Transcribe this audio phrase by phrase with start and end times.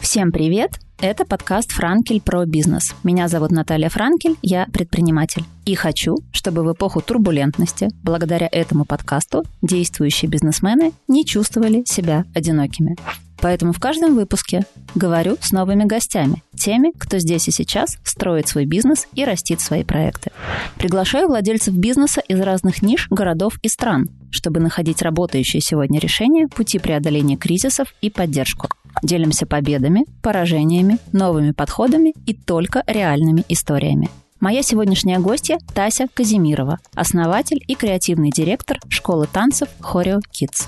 [0.00, 0.72] Всем привет!
[1.00, 2.94] Это подкаст «Франкель про бизнес».
[3.02, 5.44] Меня зовут Наталья Франкель, я предприниматель.
[5.64, 12.96] И хочу, чтобы в эпоху турбулентности, благодаря этому подкасту, действующие бизнесмены не чувствовали себя одинокими.
[13.44, 14.64] Поэтому в каждом выпуске
[14.94, 19.84] говорю с новыми гостями, теми, кто здесь и сейчас строит свой бизнес и растит свои
[19.84, 20.30] проекты.
[20.78, 26.78] Приглашаю владельцев бизнеса из разных ниш, городов и стран, чтобы находить работающие сегодня решения, пути
[26.78, 28.68] преодоления кризисов и поддержку.
[29.02, 34.08] Делимся победами, поражениями, новыми подходами и только реальными историями.
[34.40, 40.66] Моя сегодняшняя гостья Тася Казимирова, основатель и креативный директор школы танцев Хорeo Kids.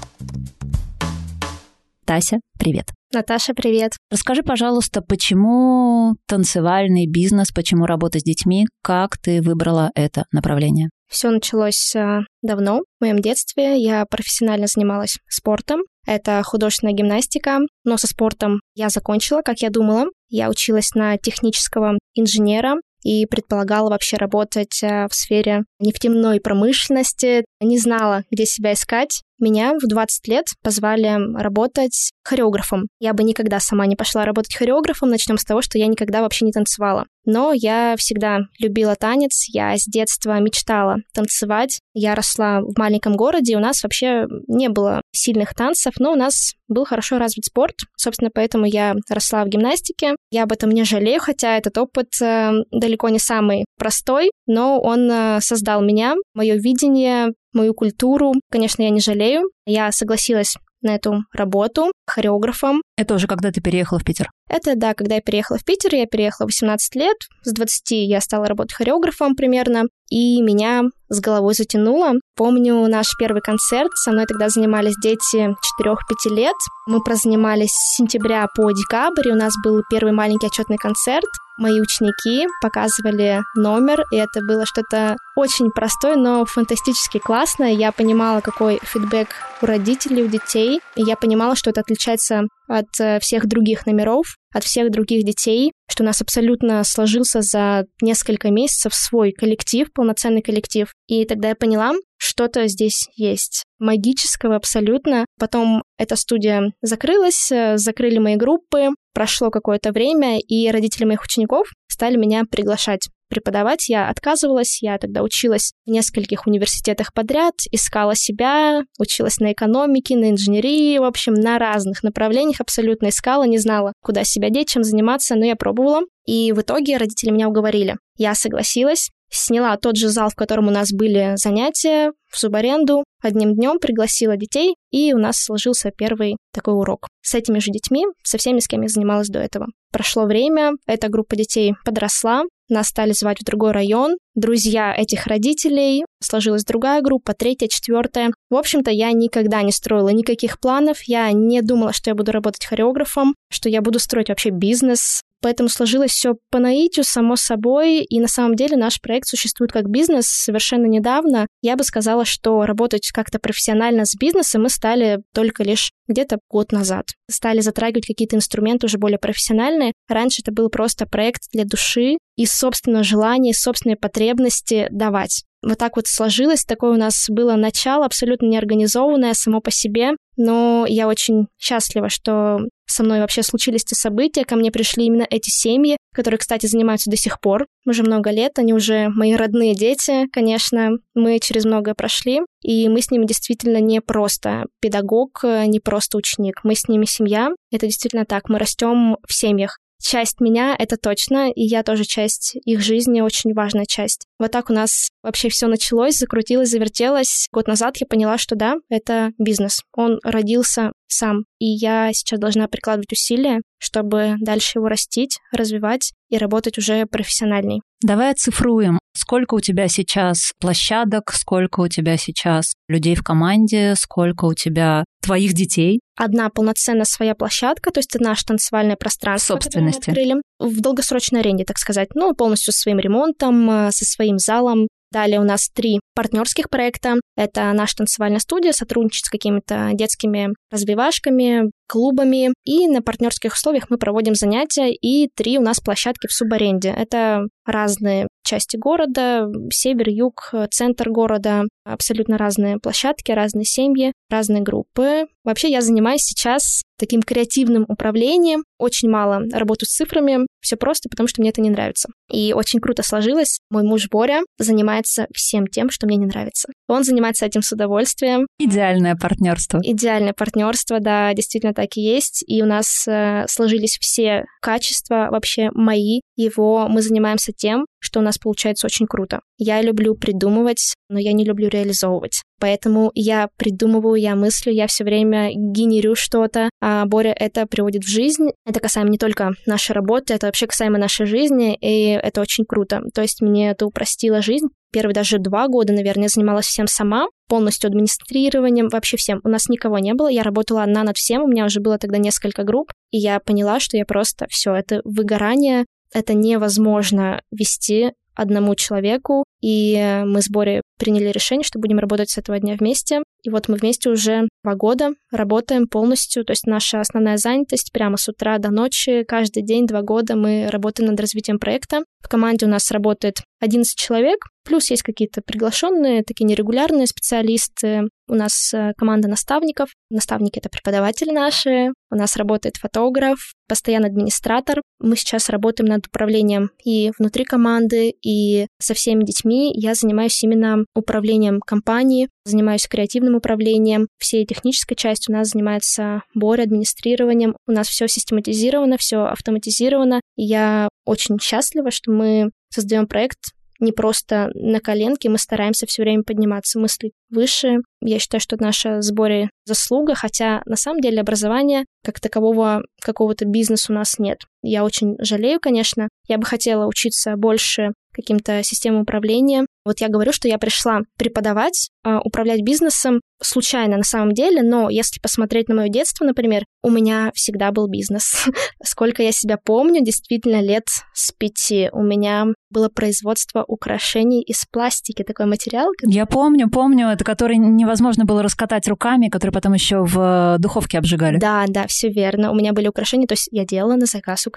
[2.07, 2.93] Тася, привет.
[3.13, 3.95] Наташа, привет.
[4.13, 10.91] Расскажи, пожалуйста, почему танцевальный бизнес, почему работа с детьми, как ты выбрала это направление?
[11.11, 13.83] Все началось э, давно, в моем детстве.
[13.83, 15.81] Я профессионально занималась спортом.
[16.07, 20.07] Это художественная гимнастика, но со спортом я закончила, как я думала.
[20.29, 22.77] Я училась на технического инженера,
[23.07, 27.45] и предполагала вообще работать э, в сфере нефтяной промышленности.
[27.61, 29.23] Не знала, где себя искать.
[29.39, 32.89] Меня в 20 лет позвали работать хореографом.
[33.01, 35.11] Я бы никогда сама не пошла работать хореографом.
[35.11, 37.07] Начнем с того, что я никогда вообще не танцевала.
[37.27, 41.81] Но я всегда любила танец, я с детства мечтала танцевать.
[41.93, 46.55] Я росла в маленьком городе, у нас вообще не было сильных танцев, но у нас
[46.69, 47.75] был хорошо развит спорт.
[47.97, 50.15] Собственно, поэтому я росла в гимнастике.
[50.31, 55.11] Я об этом не жалею, хотя этот опыт э, далеко не самый простой, но он
[55.11, 58.35] э, создал меня, мое видение, мою культуру.
[58.51, 59.51] Конечно, я не жалею.
[59.67, 62.83] Я согласилась на эту работу хореографом.
[62.97, 64.31] Это уже когда ты переехала в Питер?
[64.49, 67.17] Это, да, когда я переехала в Питер, я переехала в 18 лет.
[67.43, 72.13] С 20 я стала работать хореографом примерно, и меня с головой затянуло.
[72.37, 75.97] Помню наш первый концерт, со мной тогда занимались дети 4-5
[76.35, 76.57] лет.
[76.87, 81.27] Мы прозанимались с сентября по декабрь, и у нас был первый маленький отчетный концерт.
[81.59, 87.73] Мои ученики показывали номер, и это было что-то очень простое, но фантастически классное.
[87.73, 89.29] Я понимала, какой фидбэк
[89.63, 94.37] у родителей, у детей, и я понимала, что это отличается от э, всех других номеров,
[94.57, 100.41] от всех других детей, что у нас абсолютно сложился за несколько месяцев свой коллектив, полноценный
[100.41, 100.91] коллектив.
[101.07, 105.27] И тогда я поняла, что-то здесь есть магического абсолютно.
[105.39, 111.69] Потом эта студия закрылась, э, закрыли мои группы, прошло какое-то время, и родители моих учеников
[111.89, 113.89] стали меня приглашать преподавать.
[113.89, 120.31] Я отказывалась, я тогда училась в нескольких университетах подряд, искала себя, училась на экономике, на
[120.31, 125.35] инженерии, в общем, на разных направлениях абсолютно искала, не знала, куда себя деть, чем заниматься,
[125.35, 126.03] но я пробовала.
[126.27, 127.97] И в итоге родители меня уговорили.
[128.17, 133.55] Я согласилась, сняла тот же зал, в котором у нас были занятия, в субаренду, одним
[133.55, 137.09] днем пригласила детей, и у нас сложился первый такой урок.
[137.23, 139.67] С этими же детьми, со всеми, с кем я занималась до этого.
[139.93, 144.17] Прошло время, эта группа детей подросла, нас стали звать в другой район.
[144.35, 148.33] Друзья этих родителей, сложилась другая группа, третья, четвертая.
[148.51, 152.67] В общем-то, я никогда не строила никаких планов, я не думала, что я буду работать
[152.67, 155.23] хореографом, что я буду строить вообще бизнес.
[155.43, 159.89] Поэтому сложилось все по наитию, само собой, и на самом деле наш проект существует как
[159.89, 161.47] бизнес совершенно недавно.
[161.63, 166.73] Я бы сказала, что работать как-то профессионально с бизнесом мы стали только лишь где-то год
[166.73, 167.07] назад.
[167.31, 169.93] Стали затрагивать какие-то инструменты уже более профессиональные.
[170.09, 175.45] Раньше это был просто проект для души и собственного желания, собственной потребности давать.
[175.63, 180.87] Вот так вот сложилось, такое у нас было начало, абсолютно неорганизованное само по себе, но
[180.89, 185.51] я очень счастлива, что со мной вообще случились эти события, ко мне пришли именно эти
[185.51, 190.29] семьи, которые, кстати, занимаются до сих пор, уже много лет, они уже мои родные дети,
[190.33, 196.17] конечно, мы через многое прошли, и мы с ними действительно не просто педагог, не просто
[196.19, 199.79] ученик, мы с ними семья, это действительно так, мы растем в семьях.
[200.01, 204.27] Часть меня, это точно, и я тоже часть их жизни, очень важная часть.
[204.39, 207.47] Вот так у нас вообще все началось, закрутилось, завертелось.
[207.53, 209.83] Год назад я поняла, что да, это бизнес.
[209.95, 211.45] Он родился сам.
[211.59, 217.81] И я сейчас должна прикладывать усилия, чтобы дальше его растить, развивать и работать уже профессиональней.
[218.03, 218.99] Давай оцифруем.
[219.17, 225.05] Сколько у тебя сейчас площадок, сколько у тебя сейчас людей в команде, сколько у тебя
[225.23, 226.01] твоих детей?
[226.19, 229.55] Одна полноценная своя площадка, то есть это наше танцевальное пространство.
[229.55, 230.11] Собственности.
[230.11, 232.09] открыли в долгосрочной аренде, так сказать.
[232.15, 237.15] Ну, полностью со своим ремонтом, э, со своим залом, Далее у нас три партнерских проекта.
[237.37, 243.99] Это наша танцевальная студия, сотрудничает с какими-то детскими развивашками, клубами, и на партнерских условиях мы
[243.99, 246.91] проводим занятия, и три у нас площадки в субаренде.
[246.91, 255.27] Это разные части города, север, юг, центр города, абсолютно разные площадки, разные семьи, разные группы.
[255.45, 261.29] Вообще я занимаюсь сейчас таким креативным управлением, очень мало работаю с цифрами, все просто, потому
[261.29, 262.09] что мне это не нравится.
[262.31, 263.59] И очень круто сложилось.
[263.71, 266.69] Мой муж Боря занимается всем тем, что мне не нравится.
[266.89, 268.47] Он занимается этим с удовольствием.
[268.59, 269.81] Идеальное партнерство.
[269.83, 272.43] Идеальное партнерство, да, действительно так и есть.
[272.49, 276.89] И у нас э, сложились все качества вообще мои, его.
[276.89, 279.41] Мы занимаемся тем, что у нас получается очень круто.
[279.59, 282.43] Я люблю придумывать, но я не люблю реализовывать.
[282.59, 288.09] Поэтому я придумываю, я мыслю, я все время генерю что-то, а Боря это приводит в
[288.09, 288.49] жизнь.
[288.65, 293.03] Это касаемо не только нашей работы, это вообще касаемо нашей жизни, и это очень круто.
[293.15, 294.69] То есть мне это упростило жизнь.
[294.97, 299.43] Первые даже два года, наверное, я занималась всем сама, полностью администрированием, вообще всем.
[299.45, 302.17] У нас никого не было, я работала одна над всем, у меня уже было тогда
[302.17, 305.85] несколько групп, и я поняла, что я просто все, это выгорание,
[306.15, 312.39] это невозможно вести одному человеку, и мы с Борей приняли решение, что будем работать с
[312.39, 313.23] этого дня вместе.
[313.43, 318.17] И вот мы вместе уже два года работаем полностью, то есть наша основная занятость прямо
[318.17, 322.03] с утра до ночи, каждый день, два года мы работаем над развитием проекта.
[322.21, 328.09] В команде у нас работает 11 человек, плюс есть какие-то приглашенные, такие нерегулярные специалисты.
[328.29, 329.91] У нас э, команда наставников.
[330.11, 331.93] Наставники— это преподаватели наши.
[332.11, 333.39] У нас работает фотограф,
[333.69, 334.83] постоянный администратор.
[334.99, 339.46] Мы сейчас работаем над управлением и внутри команды, и со всеми детьми.
[339.49, 344.09] Я занимаюсь именно управлением компании, занимаюсь креативным управлением.
[344.19, 347.57] Всей технической частью у нас занимается Боря администрированием.
[347.67, 350.21] У нас все систематизировано, все автоматизировано.
[350.37, 353.39] И я очень счастлива, что мы создаем проект
[353.81, 357.79] не просто на коленке, мы стараемся все время подниматься, мыслить выше.
[358.01, 363.45] Я считаю, что это наша сборе заслуга, хотя на самом деле образования как такового какого-то
[363.45, 364.39] бизнеса у нас нет.
[364.63, 366.09] Я очень жалею, конечно.
[366.29, 369.67] Я бы хотела учиться больше каким-то системам управления.
[369.85, 374.89] Вот я говорю, что я пришла преподавать, а, управлять бизнесом случайно на самом деле, но
[374.89, 378.47] если посмотреть на мое детство, например, у меня всегда был бизнес.
[378.83, 385.23] Сколько я себя помню, действительно лет с пяти у меня было производство украшений из пластики,
[385.23, 385.89] такой материал.
[386.03, 391.39] Я помню, помню, это который невозможно было раскатать руками, который потом еще в духовке обжигали.
[391.39, 392.51] Да, да, все верно.
[392.51, 394.56] У меня были украшения, то есть я делала на заказ украшения.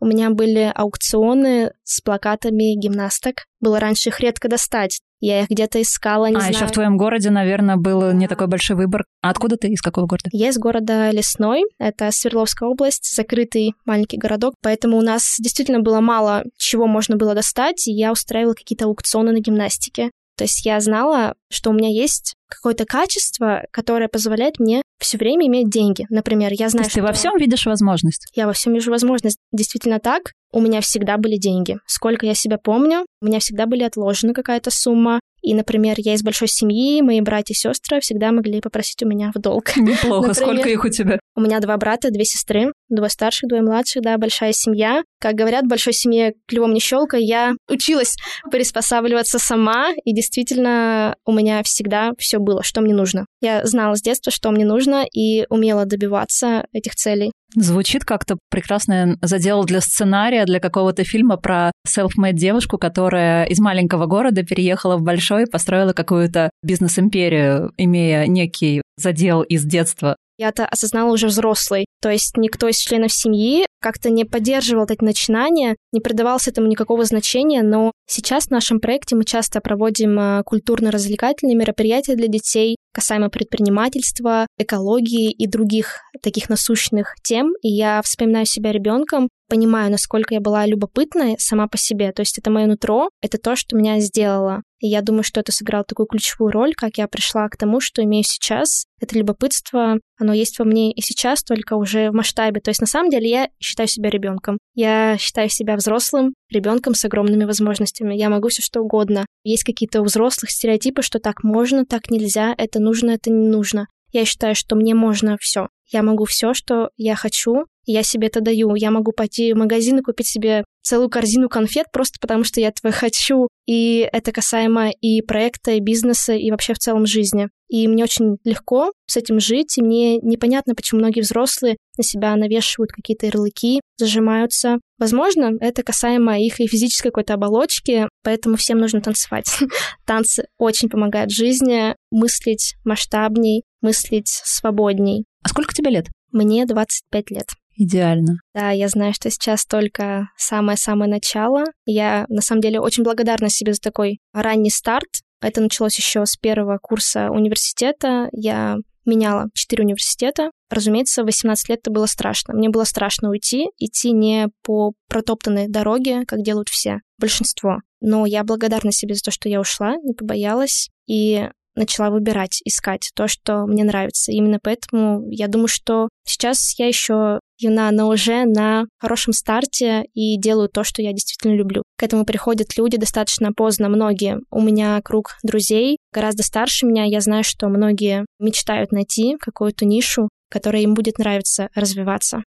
[0.00, 3.44] У меня были аукционы с плакатами гимнасток.
[3.60, 5.00] Было раньше их редко достать.
[5.20, 6.54] Я их где-то искала, не а, знаю.
[6.54, 9.04] еще в твоем городе, наверное, был не такой большой выбор.
[9.20, 9.68] А откуда ты?
[9.68, 10.30] Из какого города?
[10.32, 11.64] Я из города Лесной.
[11.78, 14.54] Это Свердловская область, закрытый маленький городок.
[14.62, 19.32] Поэтому у нас действительно было мало чего можно было достать, и я устраивала какие-то аукционы
[19.32, 20.10] на гимнастике.
[20.38, 25.46] То есть я знала, что у меня есть какое-то качество, которое позволяет мне все время
[25.46, 26.06] иметь деньги.
[26.10, 27.00] Например, я знаю, То есть что...
[27.00, 28.26] ты во всем видишь возможность?
[28.34, 29.38] Я во всем вижу возможность.
[29.52, 30.32] Действительно так.
[30.52, 31.78] У меня всегда были деньги.
[31.86, 35.20] Сколько я себя помню, у меня всегда были отложена какая-то сумма.
[35.42, 39.32] И, например, я из большой семьи, мои братья и сестры всегда могли попросить у меня
[39.34, 39.76] в долг.
[39.76, 40.28] Неплохо.
[40.28, 41.18] Например, Сколько их у тебя?
[41.34, 45.02] У меня два брата, две сестры, двое старших, двое младших, да, большая семья.
[45.20, 47.16] Как говорят, большой семье клювом не щелка.
[47.16, 48.16] Я училась
[48.50, 53.26] приспосабливаться сама, и действительно у меня всегда все было, что мне нужно.
[53.40, 57.32] Я знала с детства, что мне нужно, и умела добиваться этих целей.
[57.56, 64.06] Звучит как-то прекрасно задел для сценария, для какого-то фильма про self-made девушку, которая из маленького
[64.06, 70.16] города переехала в большой, построила какую-то бизнес-империю, имея некий задел из детства.
[70.40, 71.84] Я это осознала уже взрослый.
[72.00, 77.04] То есть никто из членов семьи как-то не поддерживал эти начинания, не придавался этому никакого
[77.04, 83.28] значения, но сейчас в нашем проекте мы часто проводим э, культурно-развлекательные мероприятия для детей, касаемо
[83.28, 87.52] предпринимательства, экологии и других таких насущных тем.
[87.60, 92.12] И я вспоминаю себя ребенком, понимаю, насколько я была любопытной сама по себе.
[92.12, 94.62] То есть это мое нутро, это то, что меня сделало.
[94.78, 98.02] И я думаю, что это сыграло такую ключевую роль, как я пришла к тому, что
[98.02, 98.86] имею сейчас.
[98.98, 102.60] Это любопытство, оно есть во мне и сейчас, только уже в масштабе.
[102.60, 104.58] То есть на самом деле я считаю себя ребенком.
[104.74, 108.14] Я считаю себя взрослым ребенком с огромными возможностями.
[108.14, 109.26] Я могу все что угодно.
[109.44, 113.86] Есть какие-то у взрослых стереотипы, что так можно, так нельзя, это нужно, это не нужно.
[114.12, 115.68] Я считаю, что мне можно все.
[115.92, 118.74] Я могу все, что я хочу, я себе это даю.
[118.74, 122.68] Я могу пойти в магазин и купить себе целую корзину конфет просто потому, что я
[122.68, 123.48] этого хочу.
[123.66, 127.48] И это касаемо и проекта, и бизнеса, и вообще в целом жизни.
[127.68, 132.34] И мне очень легко с этим жить, и мне непонятно, почему многие взрослые на себя
[132.34, 134.78] навешивают какие-то ярлыки, зажимаются.
[134.98, 139.46] Возможно, это касаемо их и физической какой-то оболочки, поэтому всем нужно танцевать.
[140.06, 145.24] Танцы очень помогают жизни мыслить масштабней, мыслить свободней.
[145.44, 146.08] А сколько тебе лет?
[146.32, 147.46] Мне 25 лет.
[147.76, 148.38] Идеально.
[148.54, 151.64] Да, я знаю, что сейчас только самое-самое начало.
[151.86, 155.08] Я, на самом деле, очень благодарна себе за такой ранний старт.
[155.40, 158.28] Это началось еще с первого курса университета.
[158.32, 160.50] Я меняла четыре университета.
[160.68, 162.54] Разумеется, в 18 лет это было страшно.
[162.54, 167.78] Мне было страшно уйти, идти не по протоптанной дороге, как делают все, большинство.
[168.00, 170.90] Но я благодарна себе за то, что я ушла, не побоялась.
[171.06, 174.32] И начала выбирать, искать то, что мне нравится.
[174.32, 180.38] Именно поэтому я думаю, что сейчас я еще юна, но уже на хорошем старте и
[180.38, 181.82] делаю то, что я действительно люблю.
[181.98, 184.38] К этому приходят люди достаточно поздно, многие.
[184.50, 187.04] У меня круг друзей гораздо старше меня.
[187.04, 192.42] Я знаю, что многие мечтают найти какую-то нишу, которая им будет нравиться развиваться.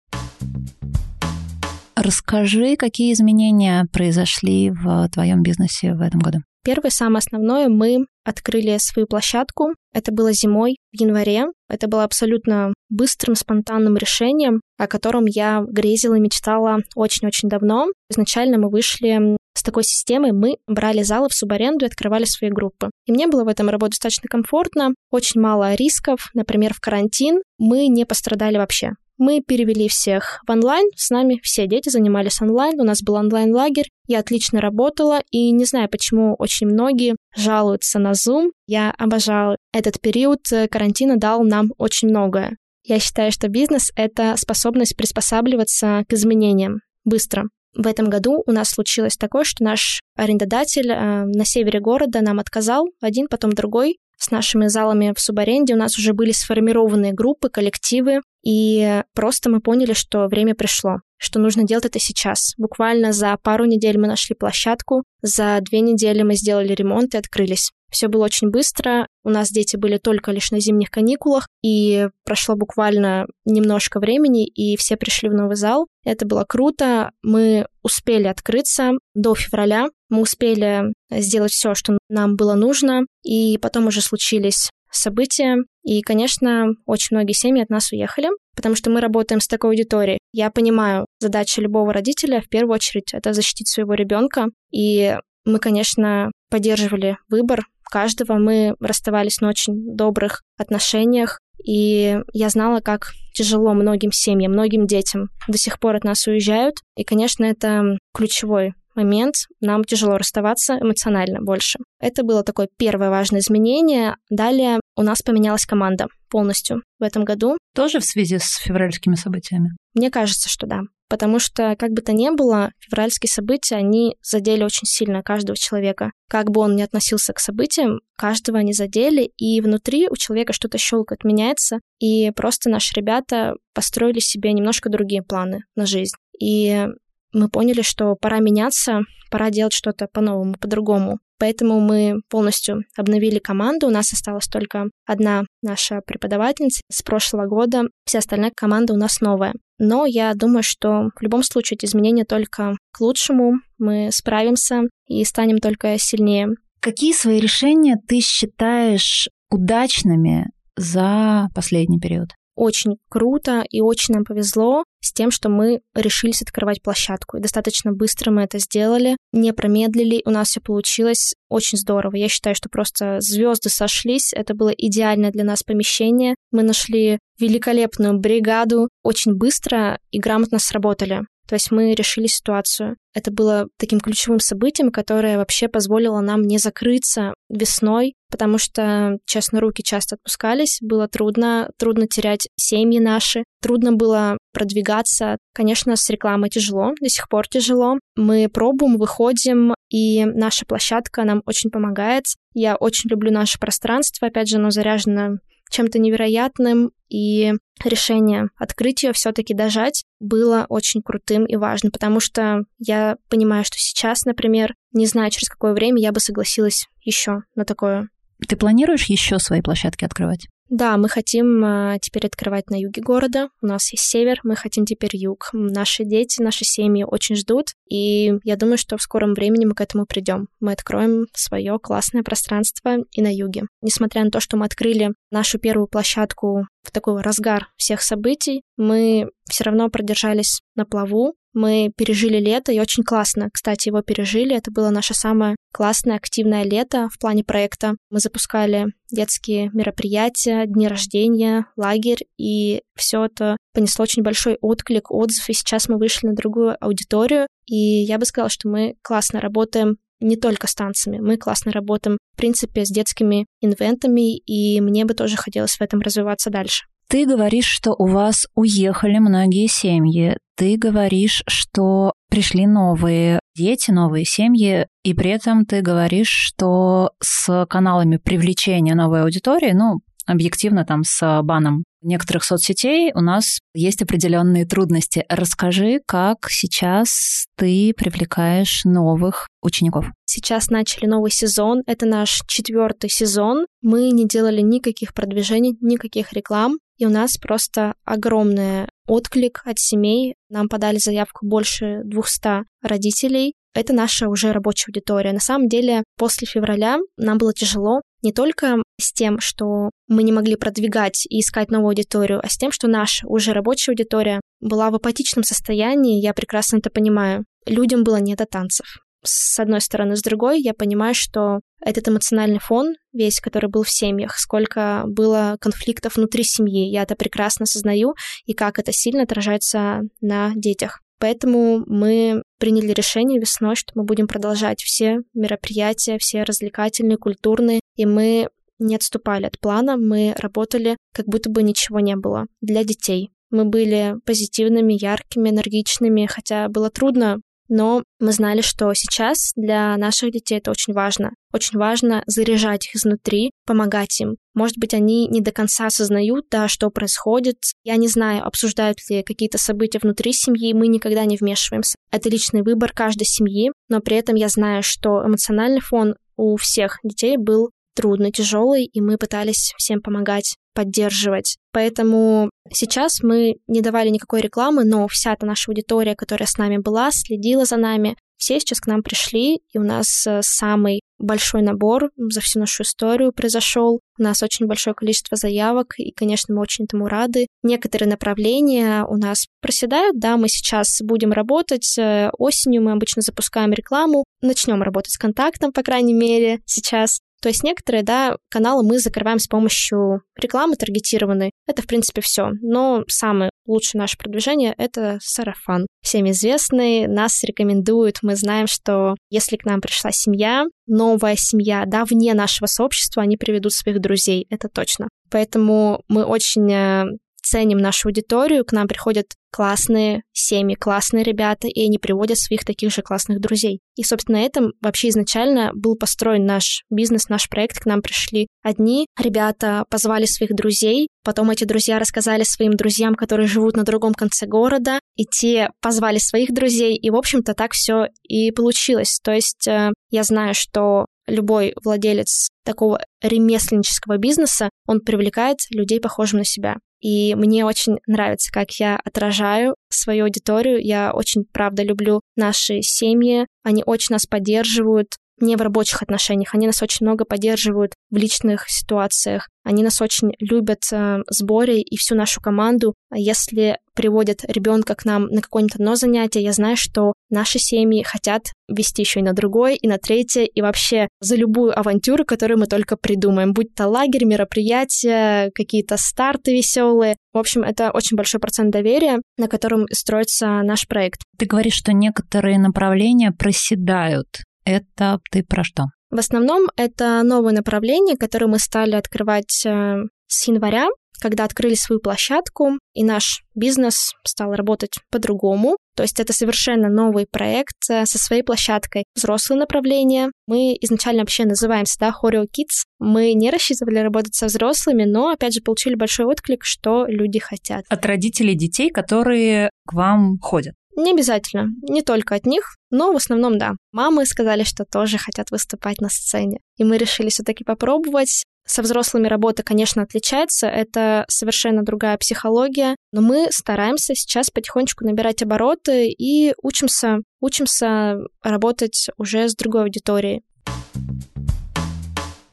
[1.97, 6.39] Расскажи, какие изменения произошли в твоем бизнесе в этом году?
[6.65, 9.75] Первое, самое основное, мы открыли свою площадку.
[9.93, 11.47] Это было зимой, в январе.
[11.69, 17.87] Это было абсолютно быстрым, спонтанным решением, о котором я грезила и мечтала очень-очень давно.
[18.11, 22.91] Изначально мы вышли с такой системой, мы брали залы в субаренду и открывали свои группы.
[23.07, 26.31] И мне было в этом работать достаточно комфортно, очень мало рисков.
[26.35, 28.93] Например, в карантин мы не пострадали вообще.
[29.21, 33.91] Мы перевели всех в онлайн, с нами все дети занимались онлайн, у нас был онлайн-лагерь,
[34.07, 38.49] я отлично работала, и не знаю, почему очень многие жалуются на Zoom.
[38.67, 40.39] Я обожаю этот период,
[40.71, 42.57] карантина дал нам очень многое.
[42.83, 47.45] Я считаю, что бизнес— это способность приспосабливаться к изменениям быстро.
[47.75, 52.41] В этом году у нас случилось такое, что наш арендодатель э, на севере города нам
[52.41, 53.99] отказал, один, потом другой.
[54.21, 55.75] С нашими залами в субаренде.
[55.75, 61.39] У нас уже были сформированные группы, коллективы, и просто мы поняли, что время пришло, что
[61.39, 62.55] нужно делать это сейчас.
[62.57, 67.71] Буквально за пару недель мы нашли площадку, за две недели мы сделали ремонт и открылись.
[67.91, 69.07] Все было очень быстро.
[69.25, 74.77] У нас дети были только лишь на зимних каникулах, и прошло буквально немножко времени, и
[74.77, 75.89] все пришли в новый зал.
[76.05, 77.11] Это было круто.
[77.23, 79.89] Мы успели открыться до февраля.
[80.09, 85.59] Мы успели сделать все, что нам было нужно, и потом уже случились события.
[85.83, 90.19] И, конечно, очень многие семьи от нас уехали, потому что мы работаем с такой аудиторией.
[90.33, 94.47] Я понимаю, задача любого родителя в первую очередь это защитить своего ребенка.
[94.71, 98.35] И мы, конечно, поддерживали выбор каждого.
[98.35, 101.39] Мы расставались на очень добрых отношениях.
[101.67, 106.77] И я знала, как тяжело многим семьям, многим детям до сих пор от нас уезжают.
[106.97, 111.79] И, конечно, это ключевой момент нам тяжело расставаться эмоционально больше.
[112.01, 114.17] Это было такое первое важное изменение.
[114.31, 117.57] Далее у нас поменялась команда полностью в этом году.
[117.75, 119.71] Тоже в связи с февральскими событиями?
[119.95, 120.83] Мне кажется, что да.
[121.09, 126.13] Потому что, как бы то ни было, февральские события, они задели очень сильно каждого человека.
[126.29, 130.77] Как бы он ни относился к событиям, каждого они задели, и внутри у человека что-то
[130.77, 136.15] щелкает, меняется, и просто наши ребята построили себе немножко другие планы на жизнь.
[136.39, 136.87] И
[137.33, 141.21] мы поняли, что пора меняться, пора делать что-то по-новому, по-другому.
[141.41, 143.87] Поэтому мы полностью обновили команду.
[143.87, 147.85] У нас осталась только одна наша преподавательница с прошлого года.
[148.05, 149.55] Вся остальная команда у нас новая.
[149.79, 153.55] Но я думаю, что в любом случае эти изменения только к лучшему.
[153.79, 156.49] Мы справимся и станем только сильнее.
[156.81, 162.35] Какие свои решения ты считаешь удачными за последний период?
[162.55, 167.37] Очень круто и очень нам повезло с тем, что мы решились открывать площадку.
[167.37, 172.17] И достаточно быстро мы это сделали, не промедлили, у нас все получилось очень здорово.
[172.17, 176.35] Я считаю, что просто звезды сошлись, это было идеальное для нас помещение.
[176.53, 181.23] Мы нашли великолепную бригаду, очень быстро и грамотно сработали.
[181.51, 182.97] То есть мы решили ситуацию.
[183.13, 189.61] Это было таким ключевым событием, которое вообще позволило нам не закрыться весной, потому что, честно,
[189.61, 195.39] руки часто отпускались, было трудно, трудно терять семьи наши, трудно было продвигаться.
[195.55, 197.99] Конечно, с рекламой тяжело, до сих пор тяжело.
[198.17, 202.25] Мы пробуем, выходим, и наша площадка нам очень помогает.
[202.55, 205.39] Я очень люблю наше пространство, опять же, оно заряжено
[205.71, 212.65] чем-то невероятным, и решение открыть ее, все-таки дожать, было очень крутым и важным, потому что
[212.79, 217.65] я понимаю, что сейчас, например, не знаю, через какое время я бы согласилась еще на
[217.65, 218.09] такое.
[218.47, 220.49] Ты планируешь еще свои площадки открывать?
[220.71, 223.49] Да, мы хотим э, теперь открывать на юге города.
[223.61, 225.51] У нас есть север, мы хотим теперь юг.
[225.53, 229.81] Наши дети, наши семьи очень ждут, и я думаю, что в скором времени мы к
[229.81, 230.47] этому придем.
[230.61, 233.65] Мы откроем свое классное пространство и на юге.
[233.83, 239.29] Несмотря на то, что мы открыли нашу первую площадку в такой разгар всех событий, мы
[239.49, 244.55] все равно продержались на плаву, Мы пережили лето, и очень классно, кстати, его пережили.
[244.55, 247.97] Это было наше самое классное, активное лето в плане проекта.
[248.11, 255.49] Мы запускали детские мероприятия, дни рождения, лагерь, и все это понесло очень большой отклик, отзыв,
[255.49, 259.97] и сейчас мы вышли на другую аудиторию, и я бы сказала, что мы классно работаем
[260.21, 261.19] не только с танцами.
[261.19, 266.01] Мы классно работаем, в принципе, с детскими инвентами, и мне бы тоже хотелось в этом
[266.01, 266.85] развиваться дальше.
[267.11, 270.37] Ты говоришь, что у вас уехали многие семьи.
[270.57, 277.67] Ты говоришь, что пришли новые дети, новые семьи, и при этом ты говоришь, что с
[277.69, 284.65] каналами привлечения новой аудитории, ну, объективно там с баном некоторых соцсетей у нас есть определенные
[284.65, 285.25] трудности.
[285.29, 290.07] Расскажи, как сейчас ты привлекаешь новых учеников?
[290.27, 291.83] Сейчас начали новый сезон.
[291.87, 293.67] Это наш четвертый сезон.
[293.83, 296.79] Мы не делали никаких продвижений, никаких реклам.
[297.01, 300.35] И у нас просто огромный отклик от семей.
[300.51, 303.55] Нам подали заявку больше 200 родителей.
[303.73, 305.33] Это наша уже рабочая аудитория.
[305.33, 310.33] На самом деле, после февраля нам было тяжело не только с тем, что мы не
[310.33, 314.91] могли продвигать и искать новую аудиторию, а с тем, что наша уже рабочая аудитория была
[314.91, 317.47] в апатичном состоянии, я прекрасно это понимаю.
[317.65, 320.17] Людям было не до танцев с одной стороны.
[320.17, 325.57] С другой, я понимаю, что этот эмоциональный фон, весь, который был в семьях, сколько было
[325.61, 328.15] конфликтов внутри семьи, я это прекрасно осознаю,
[328.47, 331.01] и как это сильно отражается на детях.
[331.19, 338.07] Поэтому мы приняли решение весной, что мы будем продолжать все мероприятия, все развлекательные, культурные, и
[338.07, 338.49] мы
[338.79, 343.31] не отступали от плана, мы работали, как будто бы ничего не было для детей.
[343.51, 350.33] Мы были позитивными, яркими, энергичными, хотя было трудно но мы знали, что сейчас для наших
[350.33, 351.31] детей это очень важно.
[351.55, 354.37] Очень важно заряжать их изнутри, помогать им.
[354.55, 357.57] Может быть, они не до конца осознают, да, что происходит.
[357.85, 361.97] Я не знаю, обсуждают ли какие-то события внутри семьи, мы никогда не вмешиваемся.
[362.11, 366.99] Это личный выбор каждой семьи, но при этом я знаю, что эмоциональный фон у всех
[367.05, 371.59] детей был трудный, тяжелый, и мы пытались всем помогать, поддерживать.
[371.73, 376.79] Поэтому сейчас мы не давали никакой рекламы, но вся эта наша аудитория, которая с нами
[376.79, 381.61] была, следила за нами, все сейчас к нам пришли, и у нас э, самый большой
[381.61, 384.01] набор за всю нашу историю произошел.
[384.19, 387.49] У нас очень большое количество заявок, и, конечно, мы очень этому рады.
[387.63, 391.99] Некоторые направления у нас проседают, да, мы сейчас будем работать.
[391.99, 397.21] Э, осенью мы обычно запускаем рекламу, начнем работать с контактом, по крайней мере, сейчас.
[397.41, 401.53] То есть некоторые, да, каналы мы закрываем с помощью рекламы таргетированной.
[401.67, 402.51] Это, в принципе, все.
[402.61, 405.87] Но самое лучшее наше продвижение— это сарафан.
[406.03, 408.19] Всем известный, нас рекомендуют.
[408.23, 413.37] Мы знаем, что если к нам пришла семья, новая семья, да, вне нашего сообщества, они
[413.37, 415.09] приведут своих друзей, это точно.
[415.31, 417.05] Поэтому мы очень э,
[417.51, 422.93] ценим нашу аудиторию, к нам приходят классные семьи, классные ребята, и они приводят своих таких
[422.93, 423.81] же классных друзей.
[423.97, 427.81] И, собственно, на этом вообще изначально был построен наш бизнес, наш проект.
[427.81, 433.49] К нам пришли одни ребята, позвали своих друзей, потом эти друзья рассказали своим друзьям, которые
[433.49, 438.07] живут на другом конце города, и те позвали своих друзей, и, в общем-то, так все
[438.23, 439.19] и получилось.
[439.23, 446.35] То есть э, я знаю, что любой владелец такого ремесленнического бизнеса, он привлекает людей, похожих
[446.35, 446.77] на себя.
[447.01, 450.79] И мне очень нравится, как я отражаю свою аудиторию.
[450.81, 453.47] Я очень, правда, люблю наши семьи.
[453.63, 456.55] Они очень нас поддерживают не в рабочих отношениях.
[456.55, 459.49] Они нас очень много поддерживают в личных ситуациях.
[459.63, 462.95] Они нас очень любят э, с и всю нашу команду.
[463.15, 468.53] Если приводят ребенка к нам на какое-нибудь одно занятие, я знаю, что наши семьи хотят
[468.69, 472.67] вести еще и на другое, и на третье, и вообще за любую авантюру, которую мы
[472.67, 477.17] только придумаем, будь то лагерь, мероприятия, какие-то старты веселые.
[477.35, 481.21] В общем, это очень большой процент доверия, на котором строится наш проект.
[481.39, 484.45] Ты говоришь, что некоторые направления проседают.
[484.71, 485.87] Это ты про что?
[486.11, 490.89] В основном это новое направление, которое мы стали открывать э, с января,
[491.21, 495.77] когда открыли свою площадку, и наш бизнес стал работать по-другому.
[495.95, 499.05] То есть это совершенно новый проект э, со своей площадкой.
[499.15, 500.31] Взрослое направление.
[500.47, 502.87] Мы изначально вообще называемся, да, Choreo Kids.
[502.99, 507.85] Мы не рассчитывали работать со взрослыми, но, опять же, получили большой отклик, что люди хотят.
[507.89, 510.75] От родителей детей, которые к вам ходят.
[511.01, 513.73] Не обязательно, не только от них, но в основном да.
[513.91, 516.59] Мамы сказали, что тоже хотят выступать на сцене.
[516.77, 518.45] И мы решили все-таки попробовать.
[518.67, 525.43] Со взрослыми работа, конечно, отличается, это совершенно другая психология, но мы стараемся сейчас потихонечку набирать
[525.43, 530.43] обороты и учимся, учимся работать уже с другой аудиторией.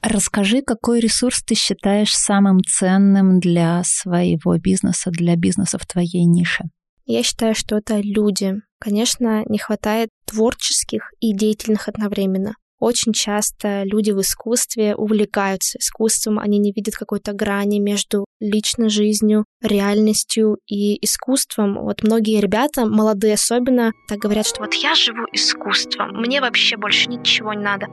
[0.01, 6.63] Расскажи, какой ресурс ты считаешь самым ценным для своего бизнеса, для бизнеса в твоей нише?
[7.09, 8.55] Я считаю, что это люди.
[8.79, 12.55] конечно, не хватает творческих и деятельных одновременно.
[12.79, 19.45] Очень часто люди в искусстве увлекаются искусством, они не видят какой-то грани между личной жизнью,
[19.63, 21.81] реальностью и искусством.
[21.81, 27.09] Вот многие ребята, молодые особенно, так говорят, что вот я живу искусством, мне вообще больше
[27.09, 27.87] ничего не надо.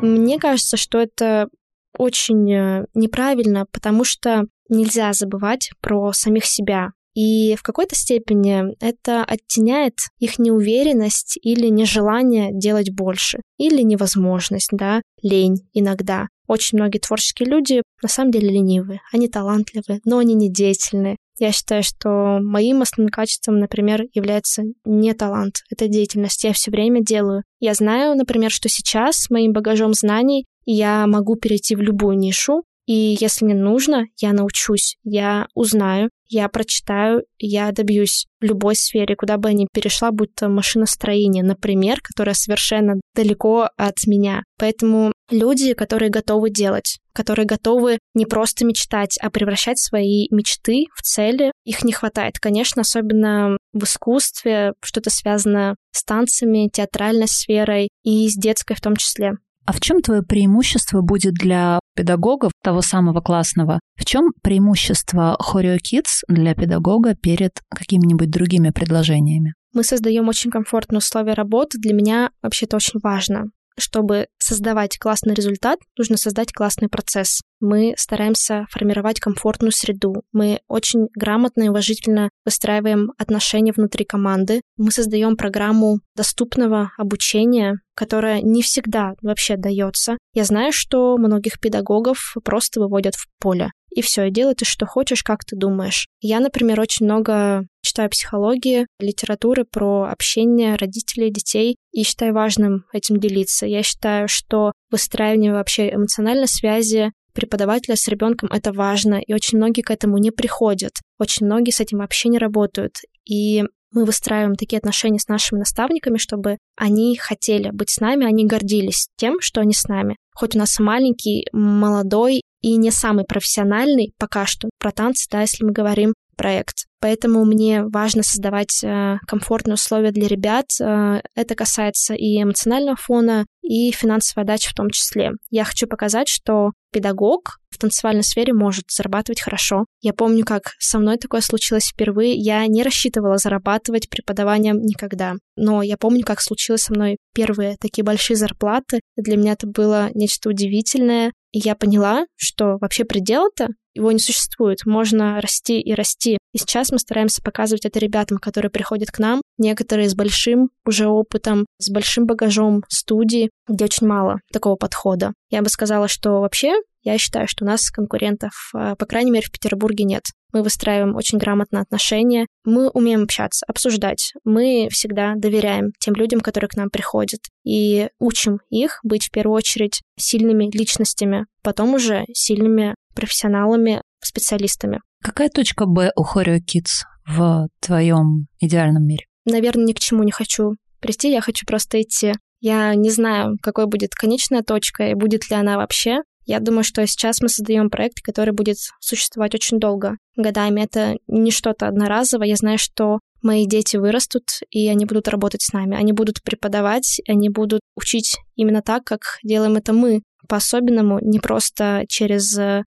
[0.00, 1.48] Мне кажется, что это
[1.96, 6.92] очень э, неправильно, потому что нельзя забывать про самих себя.
[7.16, 15.00] И в какой-то степени это оттеняет их неуверенность или нежелание делать больше, или невозможность, да,
[15.22, 16.28] лень иногда.
[16.46, 21.16] Очень многие творческие люди на самом деле ленивые, они талантливые, но они не деятельные.
[21.38, 26.44] Я считаю, что моим основным качеством, например, является не талант, это деятельность.
[26.44, 27.44] Я все время делаю.
[27.60, 33.16] Я знаю, например, что сейчас моим багажом знаний я могу перейти в любую нишу, и
[33.20, 39.38] если мне нужно, я научусь, я узнаю, я прочитаю, я добьюсь в любой сфере, куда
[39.38, 44.42] бы я ни перешла, будь то машиностроение, например, которое совершенно далеко от меня.
[44.58, 51.02] Поэтому люди, которые готовы делать, которые готовы не просто мечтать, а превращать свои мечты в
[51.02, 52.38] цели, их не хватает.
[52.38, 58.96] Конечно, особенно в искусстве, что-то связано с танцами, театральной сферой и с детской в том
[58.96, 59.32] числе.
[59.64, 63.80] А в чем твое преимущество будет для педагогов того самого классного?
[63.96, 65.36] В чем преимущество
[65.78, 69.54] Kids для педагога перед какими-нибудь другими предложениями?
[69.72, 71.78] Мы создаем очень комфортные условия работы.
[71.78, 73.46] Для меня вообще это очень важно
[73.78, 77.40] чтобы создавать классный результат, нужно создать классный процесс.
[77.60, 80.22] Мы стараемся формировать комфортную среду.
[80.32, 84.60] Мы очень грамотно и уважительно выстраиваем отношения внутри команды.
[84.76, 90.18] Мы создаем программу доступного обучения, которая не всегда вообще дается.
[90.34, 94.84] Я знаю, что многих педагогов просто выводят в поле и все, и делай ты что
[94.84, 96.06] хочешь, как ты думаешь.
[96.20, 103.18] Я, например, очень много читаю психологии, литературы про общение родителей, детей, и считаю важным этим
[103.18, 103.66] делиться.
[103.66, 109.82] Я считаю, что выстраивание вообще эмоциональной связи преподавателя с ребенком это важно, и очень многие
[109.82, 110.92] к этому не приходят.
[111.18, 112.96] Очень многие с этим вообще не работают.
[113.24, 118.46] И мы выстраиваем такие отношения с нашими наставниками, чтобы они хотели быть с нами, они
[118.46, 120.16] гордились тем, что они с нами.
[120.34, 125.64] Хоть у нас маленький, молодой и не самый профессиональный пока что про танцы, да, если
[125.64, 126.85] мы говорим проект.
[127.00, 130.66] Поэтому мне важно создавать э, комфортные условия для ребят.
[130.80, 135.32] Э, это касается и эмоционального фона, и финансовой отдачи в том числе.
[135.50, 139.84] Я хочу показать, что педагог в танцевальной сфере может зарабатывать хорошо.
[140.00, 142.34] Я помню, как со мной такое случилось впервые.
[142.34, 145.34] Я не рассчитывала зарабатывать преподаванием никогда.
[145.56, 149.00] Но я помню, как случилось со мной первые такие большие зарплаты.
[149.16, 151.32] Для меня это было нечто удивительное.
[151.52, 154.86] И я поняла, что вообще предела-то его не существует.
[154.86, 156.38] Можно расти и расти.
[156.52, 161.06] И сейчас мы стараемся показывать это ребятам, которые приходят к нам, некоторые с большим уже
[161.06, 165.32] опытом, с большим багажом студии, где очень мало такого подхода.
[165.50, 166.74] Я бы сказала, что вообще
[167.06, 170.24] я считаю, что у нас конкурентов, а, по крайней мере, в Петербурге нет.
[170.52, 174.32] Мы выстраиваем очень грамотно отношения, мы умеем общаться, обсуждать.
[174.42, 179.56] Мы всегда доверяем тем людям, которые к нам приходят, и учим их быть в первую
[179.56, 185.00] очередь сильными личностями, потом уже сильными профессионалами, специалистами.
[185.22, 189.24] Какая точка Б у Choreo Kids в твоем идеальном мире?
[189.44, 192.34] Наверное, ни к чему не хочу прийти, я хочу просто идти.
[192.60, 196.18] Я не знаю, какой будет конечная точка и будет ли она вообще.
[196.44, 200.82] Я думаю, что сейчас мы создаем проект, который будет существовать очень долго, годами.
[200.82, 202.46] Это не что-то одноразовое.
[202.46, 205.96] Я знаю, что мои дети вырастут, и они будут работать с нами.
[205.96, 212.04] Они будут преподавать, они будут учить именно так, как делаем это мы, по-особенному, не просто
[212.08, 212.56] через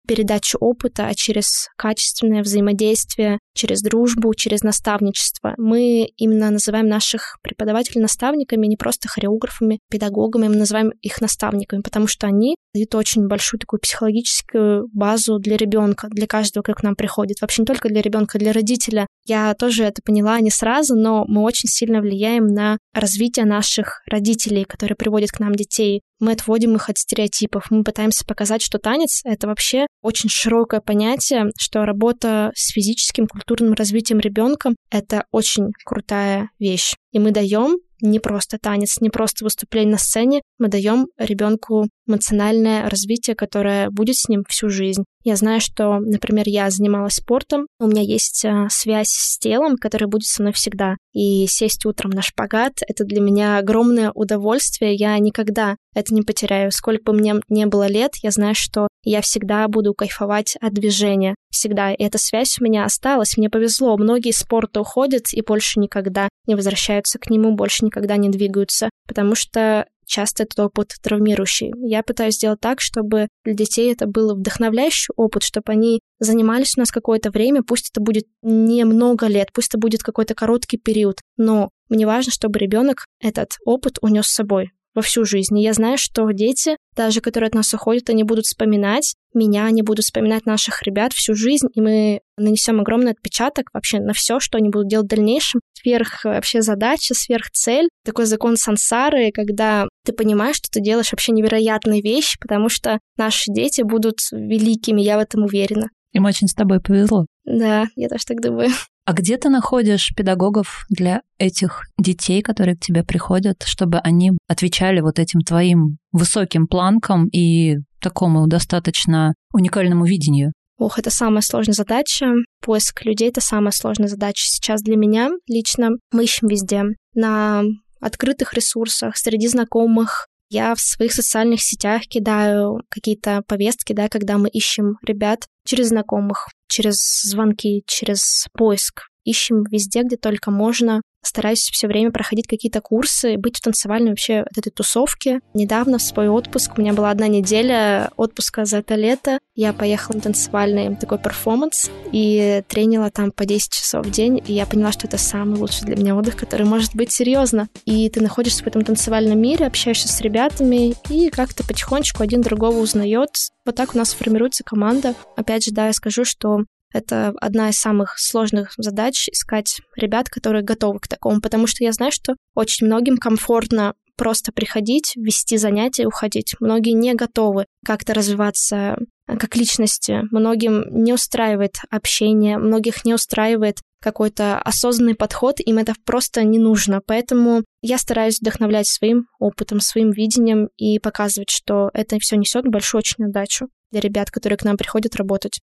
[0.07, 5.55] передачу опыта, а через качественное взаимодействие, через дружбу, через наставничество.
[5.59, 12.07] Мы именно называем наших преподавателей наставниками, не просто хореографами, педагогами, мы называем их наставниками, потому
[12.07, 16.95] что они дают очень большую такую психологическую базу для ребенка, для каждого, кто к нам
[16.95, 17.41] приходит.
[17.41, 19.07] Вообще не только для ребенка, для родителя.
[19.25, 24.65] Я тоже это поняла не сразу, но мы очень сильно влияем на развитие наших родителей,
[24.65, 26.03] которые приводят к нам детей.
[26.21, 27.71] Мы отводим их от стереотипов.
[27.71, 33.75] Мы пытаемся показать, что танец— это вообще очень широкое понятие, что работа с физическим, культурным
[33.75, 36.95] развитием ребенка— это очень крутая вещь.
[37.13, 42.89] И мы даем не просто танец, не просто выступление на сцене, мы даем ребенку эмоциональное
[42.89, 45.05] развитие, которое будет с ним всю жизнь.
[45.25, 50.09] Я знаю, что, например, я занималась спортом, у меня есть а, связь с телом, которая
[50.09, 50.97] будет со мной всегда.
[51.13, 54.95] И сесть утром на шпагат— это для меня огромное удовольствие.
[54.95, 56.71] Я никогда это не потеряю.
[56.71, 61.35] Сколько бы мне не было лет, я знаю, что я всегда буду кайфовать от движения.
[61.51, 61.93] Всегда.
[61.93, 63.37] И эта связь у меня осталась.
[63.37, 63.97] Мне повезло.
[63.97, 68.91] Многие из спорта уходят и больше никогда не возвращаются к нему, больше никогда не двигаются.
[69.09, 71.73] Потому что часто этот опыт травмирующий.
[71.77, 76.81] Я пытаюсь сделать так, чтобы для детей это был вдохновляющий опыт, чтобы они занимались у
[76.81, 81.21] нас какое-то время, пусть это будет не много лет, пусть это будет какой-то короткий период,
[81.37, 85.57] но мне важно, чтобы ребенок этот опыт унес с собой, во всю жизнь.
[85.59, 89.83] И я знаю, что дети, даже которые от нас уходят, они будут вспоминать меня, они
[89.83, 94.59] будут вспоминать наших ребят всю жизнь, и мы нанесем огромный отпечаток вообще на все, что
[94.59, 95.61] они будут делать в дальнейшем.
[95.75, 97.89] Сверх вообще задача, сверх цель.
[98.05, 103.53] Такой закон сансары, когда ты понимаешь, что ты делаешь вообще невероятные вещи, потому что наши
[103.53, 105.91] дети будут великими, я в этом уверена.
[106.17, 107.27] Им очень с тобой повезло.
[107.45, 108.71] Да, я тоже так думаю.
[109.05, 115.01] А где ты находишь педагогов для этих детей, которые к тебе приходят, чтобы они отвечали
[115.01, 120.53] вот этим твоим высоким планкам и такому достаточно уникальному видению?
[120.79, 122.33] Ох, это самая сложная задача.
[122.63, 125.91] Поиск людей— это самая сложная задача сейчас для меня лично.
[126.13, 126.83] Мы ищем везде.
[127.15, 127.63] На
[128.01, 134.49] открытых ресурсах, среди знакомых, я в своих социальных сетях кидаю какие-то повестки, да, когда мы
[134.49, 139.03] ищем ребят через знакомых, через звонки, через поиск.
[139.25, 144.41] Ищем везде, где только можно стараюсь все время проходить какие-то курсы, быть в танцевальной вообще
[144.41, 145.41] от этой тусовке.
[145.55, 150.17] Недавно в свой отпуск, у меня была одна неделя отпуска за это лето, я поехала
[150.17, 154.93] на танцевальный такой перформанс и тренила там по 10 часов в день, и я поняла,
[154.93, 157.69] что это самый лучший для меня отдых, который может быть серьезно.
[157.87, 162.79] И ты находишься в этом танцевальном мире, общаешься с ребятами, и как-то потихонечку один другого
[162.79, 163.31] узнает.
[163.65, 165.15] Вот так у нас формируется команда.
[165.37, 166.61] Опять же, да, я скажу, что
[166.97, 171.93] это одна из самых сложных задач— искать ребят, которые готовы к такому, потому что я
[171.93, 176.55] знаю, что очень многим комфортно просто приходить, вести занятия и уходить.
[176.59, 178.97] Многие не готовы как-то развиваться
[179.29, 180.23] э, как личности.
[180.31, 187.01] Многим не устраивает общение, многих не устраивает какой-то осознанный подход, им это просто не нужно.
[187.07, 193.01] Поэтому я стараюсь вдохновлять своим опытом, своим видением и показывать, что это все несет большую
[193.01, 195.61] очень удачу для ребят, которые к нам приходят работать.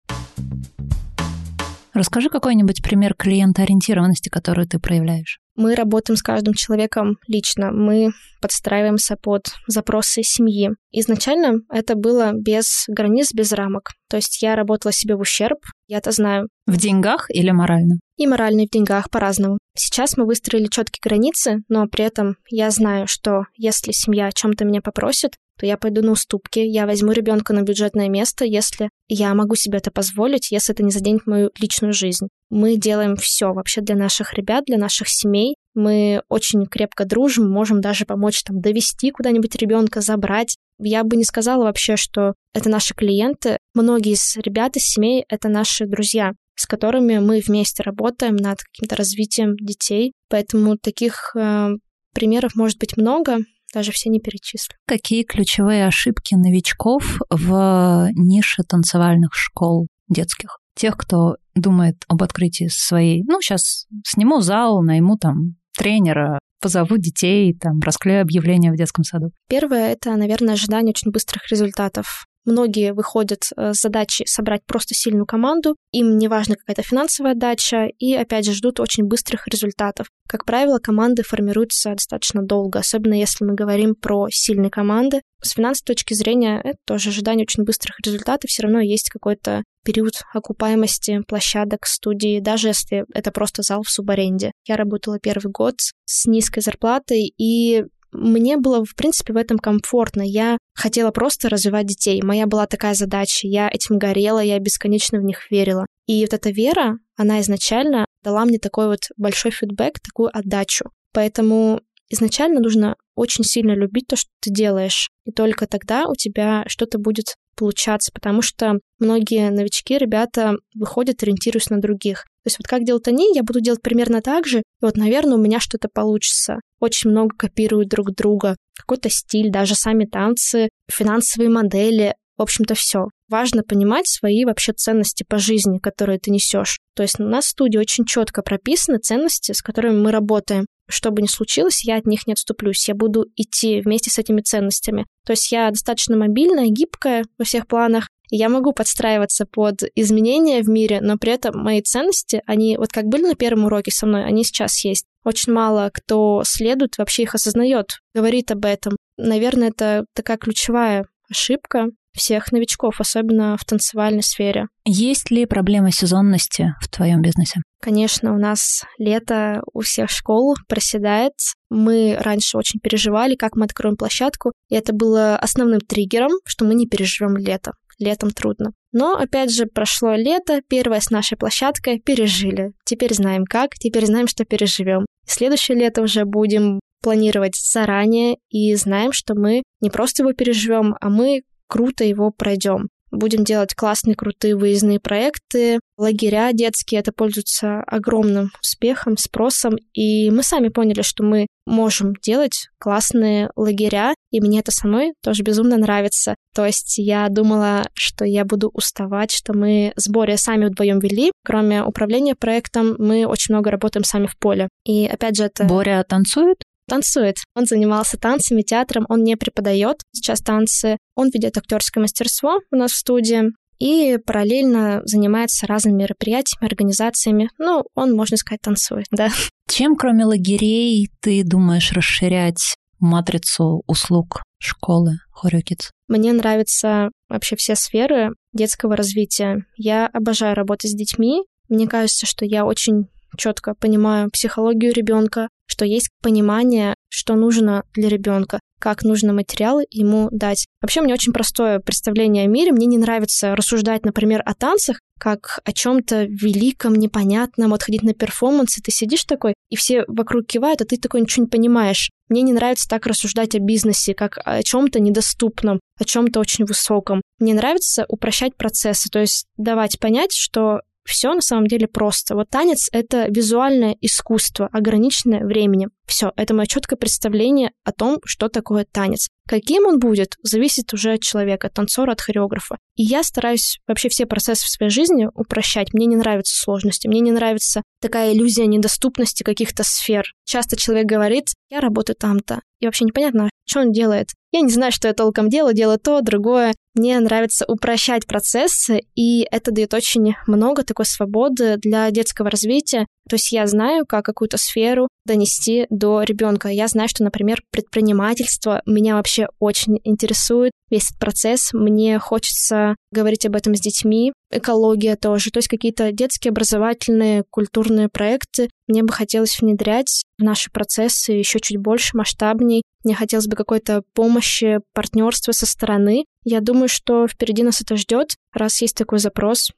[1.93, 5.39] Расскажи какой-нибудь пример клиентоориентированности, которую ты проявляешь.
[5.55, 7.71] Мы работаем с каждым человеком лично.
[7.71, 10.69] Мы подстраиваемся под запросы семьи.
[10.91, 13.91] Изначально это было без границ, без рамок.
[14.09, 16.47] То есть я работала себе в ущерб, я это знаю.
[16.65, 17.99] В деньгах или морально?
[18.15, 19.57] И морально, и в деньгах по-разному.
[19.75, 24.63] Сейчас мы выстроили четкие границы, но при этом я знаю, что если семья о чем-то
[24.63, 29.33] меня попросит, то я пойду на уступки, я возьму ребенка на бюджетное место, если я
[29.33, 32.27] могу себе это позволить, если это не заденет мою личную жизнь.
[32.49, 35.55] Мы делаем все вообще для наших ребят, для наших семей.
[35.75, 40.55] Мы очень крепко дружим, можем даже помочь там довести куда-нибудь ребенка, забрать.
[40.79, 43.57] Я бы не сказала вообще, что это наши клиенты.
[43.73, 48.97] Многие из ребят из семей— это наши друзья с которыми мы вместе работаем над каким-то
[48.97, 50.11] развитием детей.
[50.27, 51.69] Поэтому таких э,
[52.13, 53.37] примеров может быть много
[53.73, 54.75] даже все не перечислю.
[54.87, 60.59] Какие ключевые ошибки новичков в нише танцевальных школ детских?
[60.75, 63.23] Тех, кто думает об открытии своей...
[63.23, 69.31] Ну, сейчас сниму зал, найму там тренера, позову детей, там, расклею объявления в детском саду.
[69.47, 72.25] Первое— это, наверное, ожидание очень быстрых результатов.
[72.45, 77.87] Многие выходят э, с задачей собрать просто сильную команду, им не важна какая-то финансовая отдача,
[77.99, 80.07] и, опять же, ждут очень быстрых результатов.
[80.27, 85.21] Как правило, команды формируются достаточно долго, особенно если мы говорим про сильные команды.
[85.41, 90.13] С финансовой точки зрения это тоже ожидание очень быстрых результатов, все равно есть какой-то период
[90.33, 94.51] окупаемости площадок, студии, даже если это просто зал в субаренде.
[94.67, 95.75] Я работала первый год
[96.05, 100.21] с низкой зарплатой, и мне было, в принципе, в этом комфортно.
[100.21, 102.21] Я хотела просто развивать детей.
[102.21, 103.47] Моя была такая задача.
[103.47, 105.85] Я этим горела, я бесконечно в них верила.
[106.07, 110.85] И вот эта вера, она изначально дала мне такой вот большой фидбэк, такую отдачу.
[111.13, 115.09] Поэтому изначально нужно очень сильно любить то, что ты делаешь.
[115.25, 121.69] И только тогда у тебя что-то будет получаться, потому что многие новички, ребята выходят, ориентируясь
[121.69, 122.25] на других.
[122.43, 125.37] То есть вот как делают они, я буду делать примерно так же, и вот, наверное,
[125.37, 126.59] у меня что-то получится.
[126.79, 132.15] Очень много копируют друг друга, какой-то стиль, даже сами танцы, финансовые модели.
[132.37, 133.07] в общем-то, все.
[133.27, 136.79] Важно понимать свои вообще ценности по жизни, которые ты несешь.
[136.95, 140.65] То есть у нас в студии очень четко прописаны ценности, с которыми мы работаем.
[140.89, 142.87] Что бы ни случилось, я от них не отступлюсь.
[142.87, 145.05] Я буду идти вместе с этими ценностями.
[145.25, 148.07] То есть я достаточно мобильная, гибкая во всех планах.
[148.29, 153.05] Я могу подстраиваться под изменения в мире, но при этом мои ценности, они вот как
[153.05, 155.05] были на первом уроке со мной, они сейчас есть.
[155.23, 158.95] Очень мало кто следует, вообще их осознает, говорит об этом.
[159.17, 164.67] Наверное, это такая ключевая ошибка всех новичков, особенно в танцевальной сфере.
[164.85, 167.61] Есть ли проблема сезонности в твоем бизнесе?
[167.81, 171.33] Конечно, у нас лето у всех школ проседает.
[171.69, 176.73] Мы раньше очень переживали, как мы откроем площадку, и это было основным триггером, что мы
[176.73, 177.73] не переживем лето.
[177.99, 178.71] Летом трудно.
[178.91, 182.71] Но, опять же, прошло лето, первое с нашей площадкой пережили.
[182.85, 185.05] Теперь знаем как, теперь знаем, что переживем.
[185.27, 191.09] Следующее лето уже будем планировать заранее и знаем, что мы не просто его переживем, а
[191.09, 192.89] мы круто его пройдем.
[193.11, 195.79] Будем делать классные, крутые выездные проекты.
[195.97, 199.75] Лагеря детские, это пользуются огромным успехом, спросом.
[199.93, 205.43] И мы сами поняли, что мы можем делать классные лагеря, и мне это самой тоже
[205.43, 206.35] безумно нравится.
[206.55, 211.31] То есть я думала, что я буду уставать, что мы с Борей сами вдвоем вели.
[211.45, 214.67] Кроме управления проектом, мы очень много работаем сами в поле.
[214.85, 215.65] И опять же это...
[215.65, 216.57] Боря танцует?
[216.89, 217.37] Танцует.
[217.55, 222.91] Он занимался танцами, театром, он не преподает сейчас танцы, он ведет актерское мастерство у нас
[222.91, 227.49] в студии и параллельно занимается разными мероприятиями, организациями.
[227.57, 229.29] Ну, он, можно сказать, танцует, да.
[229.69, 235.91] Чем, кроме лагерей, ты думаешь расширять матрицу услуг школы Хорюкиц?
[236.07, 239.65] Мне нравятся вообще все сферы детского развития.
[239.77, 241.43] Я обожаю работать с детьми.
[241.69, 245.47] Мне кажется, что я очень четко понимаю психологию ребенка,
[245.79, 250.67] что есть понимание, что нужно для ребенка, как нужно материалы ему дать.
[250.81, 252.73] Вообще, мне очень простое представление о мире.
[252.73, 258.13] Мне не нравится рассуждать, например, о танцах, как о чем-то великом, непонятном, вот ходить на
[258.13, 262.09] перформансы, ты сидишь такой, и все вокруг кивают, а ты такой ничего не понимаешь.
[262.27, 267.21] Мне не нравится так рассуждать о бизнесе, как о чем-то недоступном, о чем-то очень высоком.
[267.39, 272.35] Мне нравится упрощать процессы, то есть давать понять, что все на самом деле просто.
[272.35, 275.89] Вот танец— это визуальное искусство, ограниченное временем.
[276.05, 279.29] Все, это мое четкое представление о том, что такое танец.
[279.49, 282.77] Каким он будет, зависит уже от человека, от танцора, от хореографа.
[282.95, 285.91] И я стараюсь вообще все процессы в своей жизни упрощать.
[285.91, 290.23] Мне не нравятся сложности, мне не нравится такая иллюзия недоступности каких-то сфер.
[290.45, 294.29] Часто человек говорит, я работаю там-то, и вообще непонятно, что он делает.
[294.51, 296.73] Я не знаю, что я толком делаю, делаю то, другое.
[296.95, 303.05] Мне нравится упрощать процессы, и это дает очень много такой свободы для детского развития.
[303.29, 306.69] То есть я знаю, как какую-то сферу донести до ребенка.
[306.69, 310.71] Я знаю, что, например, предпринимательство меня вообще очень интересует.
[310.89, 311.69] Весь этот процесс.
[311.71, 314.33] Мне хочется говорить об этом с детьми.
[314.51, 315.51] Экология тоже.
[315.51, 321.59] То есть какие-то детские образовательные, культурные проекты мне бы хотелось внедрять в наши процессы еще
[321.59, 322.81] чуть больше, масштабней.
[323.03, 326.25] Мне хотелось бы какой-то помощи, партнерства со стороны.
[326.43, 329.69] Я думаю, что впереди нас это ждет, раз есть такой запрос.